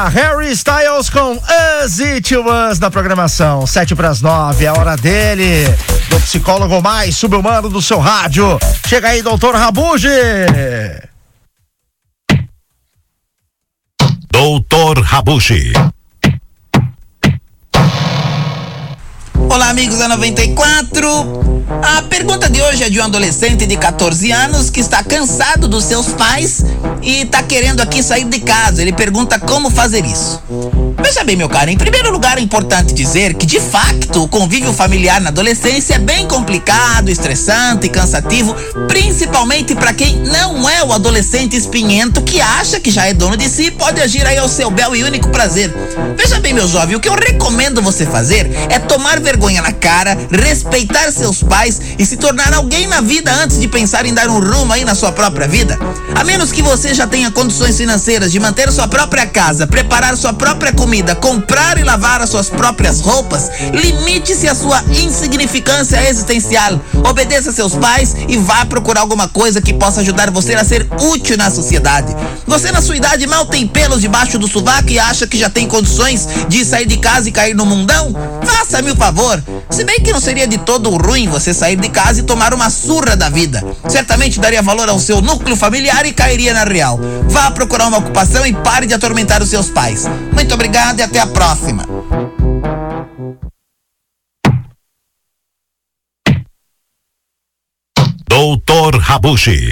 Harry 0.05 0.53
Styles 0.53 1.09
com 1.09 1.33
Us 1.33 2.01
It 2.01 2.37
Was 2.37 2.79
na 2.79 2.91
programação. 2.91 3.67
Sete 3.67 3.95
para 3.95 4.11
as 4.11 4.21
nove, 4.21 4.65
é 4.65 4.71
hora 4.71 4.97
dele. 4.97 5.65
Do 6.11 6.21
psicólogo 6.21 6.83
mais 6.83 7.17
subhumano 7.17 7.69
do 7.71 7.81
seu 7.81 7.99
rádio. 7.99 8.59
Chega 8.87 9.09
aí, 9.09 9.23
doutor 9.23 9.55
Rabuge. 9.55 10.09
Doutor 14.31 15.01
Rabushi. 15.01 15.73
Olá, 19.51 19.71
amigos 19.71 19.99
da 19.99 20.09
94. 20.09 21.56
A 21.69 22.03
pergunta 22.03 22.49
de 22.49 22.63
hoje 22.63 22.85
é 22.85 22.89
de 22.89 23.01
um 23.01 23.05
adolescente 23.05 23.67
de 23.67 23.77
14 23.77 24.31
anos 24.31 24.71
que 24.71 24.79
está 24.79 25.03
cansado 25.03 25.67
dos 25.67 25.85
seus 25.85 26.07
pais 26.07 26.65
e 27.03 27.23
está 27.23 27.43
querendo 27.43 27.81
aqui 27.81 28.05
sair 28.05 28.25
de 28.25 28.39
casa. 28.39 28.81
Ele 28.81 28.93
pergunta 28.93 29.37
como 29.41 29.69
fazer 29.69 30.05
isso. 30.05 30.41
Veja 31.03 31.25
bem, 31.25 31.35
meu 31.35 31.49
caro, 31.49 31.69
em 31.69 31.77
primeiro 31.77 32.13
lugar 32.13 32.39
é 32.39 32.41
importante 32.41 32.95
dizer 32.95 33.35
que, 33.35 33.45
de 33.45 33.61
facto, 33.61 34.23
o 34.23 34.29
convívio 34.29 34.73
familiar 34.73 35.21
na 35.21 35.31
adolescência 35.31 35.95
é 35.95 35.99
bem 35.99 36.27
complicado, 36.29 37.09
estressante 37.09 37.87
e 37.87 37.91
cansativo, 37.91 38.55
principalmente 38.87 39.75
para 39.75 39.93
quem 39.93 40.17
não 40.21 40.69
é 40.69 40.85
o 40.85 40.93
adolescente 40.93 41.57
espinhento 41.57 42.23
que 42.23 42.41
acha 42.41 42.79
que 42.79 42.91
já 42.91 43.07
é 43.07 43.13
dono 43.13 43.37
de 43.37 43.49
si 43.49 43.67
e 43.67 43.71
pode 43.73 44.01
agir 44.01 44.25
aí 44.25 44.39
ao 44.39 44.49
seu 44.49 44.71
bel 44.71 44.95
e 44.95 45.03
único 45.03 45.31
prazer. 45.31 45.75
Veja 46.17 46.39
bem, 46.39 46.55
meu 46.55 46.69
jovem, 46.69 46.97
o 46.97 47.01
que 47.01 47.09
eu 47.09 47.15
recomendo 47.15 47.83
você 47.83 48.07
fazer 48.07 48.51
é 48.69 48.79
tomar 48.79 49.21
vergonha 49.21 49.63
na 49.63 49.73
cara, 49.73 50.17
respeitar 50.31 51.11
seus 51.11 51.43
pais 51.43 51.56
e 51.99 52.05
se 52.05 52.17
tornar 52.17 52.53
alguém 52.53 52.87
na 52.87 53.01
vida 53.01 53.33
antes 53.33 53.59
de 53.59 53.69
pensar 53.69 54.05
em 54.05 54.13
dar 54.13 54.29
um 54.29 54.39
rumo 54.39 54.73
aí 54.73 54.85
na 54.85 54.95
sua 54.95 55.13
própria 55.13 55.49
vida. 55.49 55.79
A 56.15 56.25
menos 56.25 56.53
que 56.53 56.63
você 56.63 56.95
já 56.95 57.07
tenha 57.07 57.31
condições 57.31 57.77
financeiras 57.77 58.31
de 58.31 58.39
manter 58.39 58.71
sua 58.71 58.87
própria 58.89 59.27
casa, 59.27 59.67
preparar 59.67 60.17
sua 60.17 60.33
própria 60.33 60.73
comida, 60.73 61.15
comprar 61.15 61.79
e 61.79 61.85
lavar 61.85 62.21
as 62.21 62.31
suas 62.31 62.49
próprias 62.49 63.01
roupas, 63.01 63.51
limite-se 63.73 64.49
à 64.49 64.55
sua 64.55 64.83
insignificância 64.91 66.09
existencial. 66.09 66.81
Obedeça 67.09 67.53
seus 67.53 67.75
pais 67.75 68.15
e 68.29 68.37
vá 68.37 68.65
procurar 68.65 69.01
alguma 69.01 69.29
coisa 69.29 69.61
que 69.61 69.75
possa 69.75 70.01
ajudar 70.01 70.31
você 70.31 70.55
a 70.55 70.65
ser 70.65 70.87
útil 71.01 71.37
na 71.37 71.51
sociedade. 71.51 72.15
Você 72.47 72.71
na 72.71 72.81
sua 72.81 72.97
idade 72.97 73.27
mal 73.27 73.47
tem 73.47 73.67
pelos 73.67 74.01
debaixo 74.01 74.39
do 74.39 74.49
sovaco 74.49 74.91
e 74.91 74.99
acha 74.99 75.27
que 75.27 75.39
já 75.39 75.51
tem 75.51 75.67
condições 75.67 76.29
de 76.49 76.65
sair 76.65 76.87
de 76.87 76.97
casa 76.97 77.29
e 77.29 77.33
cair 77.33 77.55
no 77.55 77.67
mundão? 77.67 78.15
Faça-me 78.45 78.91
o 78.91 78.97
favor. 78.97 79.43
Se 79.71 79.85
bem 79.85 80.01
que 80.01 80.13
não 80.13 80.21
seria 80.21 80.47
de 80.47 80.59
todo 80.59 80.91
ruim 80.91 81.29
você 81.29 81.46
sair 81.55 81.77
de 81.77 81.89
casa 81.89 82.21
e 82.21 82.23
tomar 82.23 82.55
uma 82.55 82.71
surra 82.71 83.17
da 83.17 83.29
vida. 83.29 83.63
Certamente 83.89 84.41
daria 84.41 84.63
valor 84.63 84.89
ao 84.89 84.99
seu 84.99 85.21
núcleo 85.21 85.57
familiar 85.57 86.05
e 86.07 86.13
cairia 86.13 86.53
na 86.53 86.65
real. 86.65 86.99
Vá 87.29 87.51
procurar 87.51 87.89
uma 87.89 87.99
ocupação 87.99 88.47
e 88.47 88.53
pare 88.53 88.87
de 88.87 88.95
atormentar 88.95 89.43
os 89.43 89.49
seus 89.49 89.71
pais. 89.71 90.07
Muito 90.33 90.55
obrigado 90.55 91.01
e 91.01 91.03
até 91.03 91.19
a 91.19 91.27
próxima. 91.27 91.87
Doutor 98.29 98.97
Rabushi. 98.97 99.71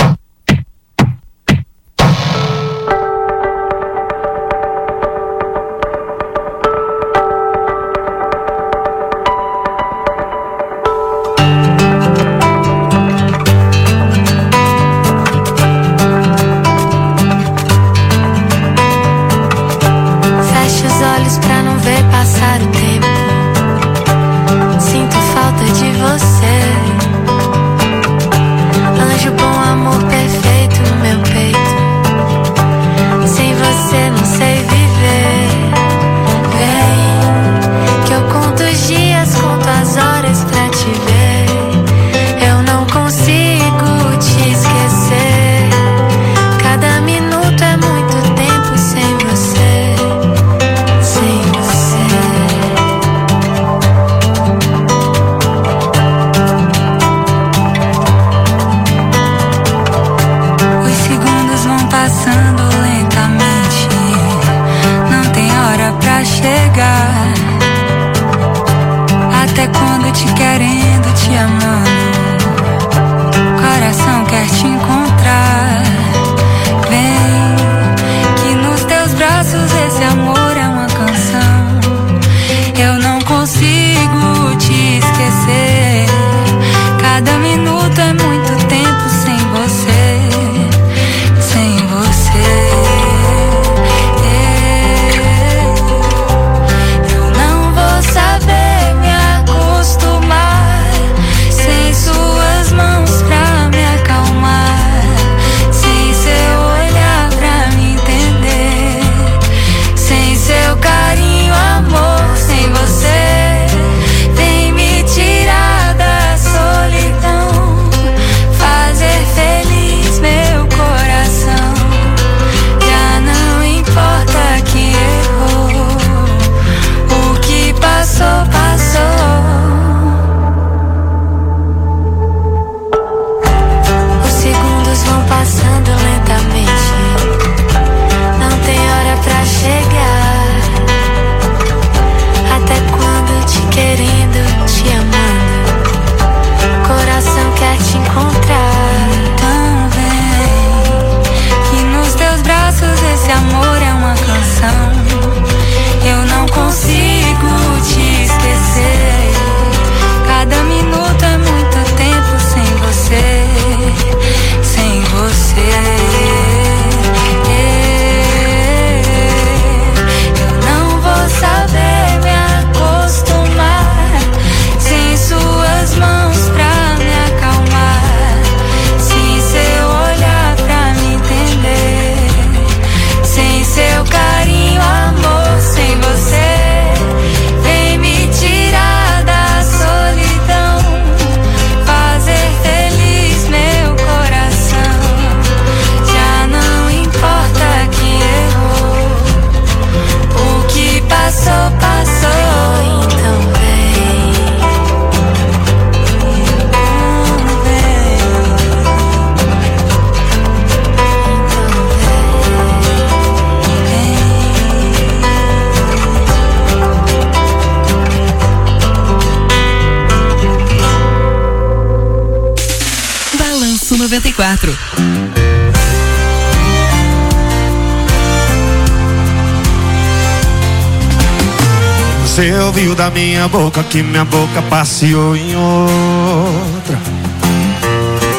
Da 232.96 233.10
minha 233.10 233.48
boca 233.48 233.82
que 233.82 234.04
minha 234.04 234.24
boca 234.24 234.62
passeou 234.70 235.36
em 235.36 235.56
outra. 235.56 236.96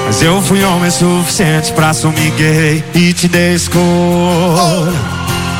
Mas 0.05 0.21
eu 0.21 0.41
fui 0.41 0.63
homem 0.63 0.89
suficiente 0.89 1.73
pra 1.73 1.89
assumir 1.89 2.31
gay 2.31 2.83
e 2.95 3.11
te 3.11 3.27
dei 3.27 3.55
escolha. 3.55 4.93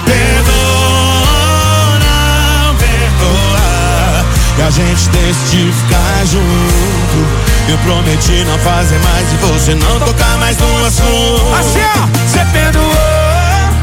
Perdoa, 0.06 2.00
não 2.00 2.76
perdoa. 2.78 4.26
E 4.58 4.62
a 4.62 4.70
gente 4.70 5.10
decidiu 5.10 5.74
ficar 5.74 6.26
junto. 6.26 7.28
Eu 7.68 7.78
prometi 7.80 8.46
não 8.46 8.58
fazer 8.60 8.98
mais 9.00 9.34
e 9.34 9.36
você 9.36 9.76
não 9.76 10.00
tocar 10.00 10.38
mais 10.38 10.58
no 10.58 10.86
assunto. 10.86 11.54
Assim, 11.60 11.82
ó, 11.98 12.08
você 12.26 12.46
perdoou, 12.54 12.96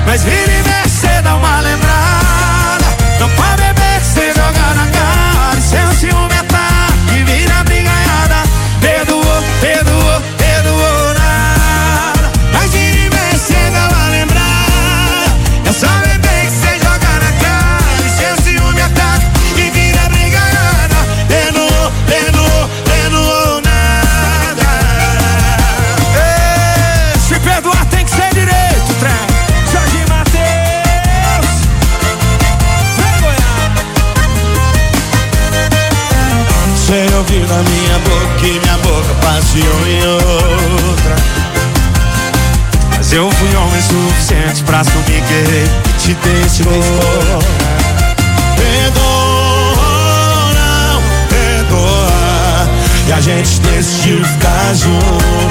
mas 0.06 0.24
vira 0.24 0.52
e 0.52 0.62
mexe, 0.62 1.22
dá 1.22 1.36
uma 1.36 1.60
lembrada. 1.60 2.86
Não 3.20 3.28
pode 3.30 3.71
de 39.54 39.60
em 39.60 40.06
outra. 40.06 41.16
Mas 42.96 43.12
eu 43.12 43.30
fui 43.30 43.54
homem 43.54 43.82
suficiente 43.82 44.62
pra 44.62 44.80
assumir 44.80 45.04
que 45.04 45.34
errei 45.34 45.64
e 45.64 45.92
te 45.98 46.14
deixo 46.14 46.64
fora. 46.64 47.38
Perdoa, 48.56 49.82
não 50.54 51.02
perdoa. 51.28 52.70
E 53.08 53.12
a 53.12 53.20
gente 53.20 53.60
decidiu 53.60 54.24
ficar 54.24 54.74
junto. 54.74 55.32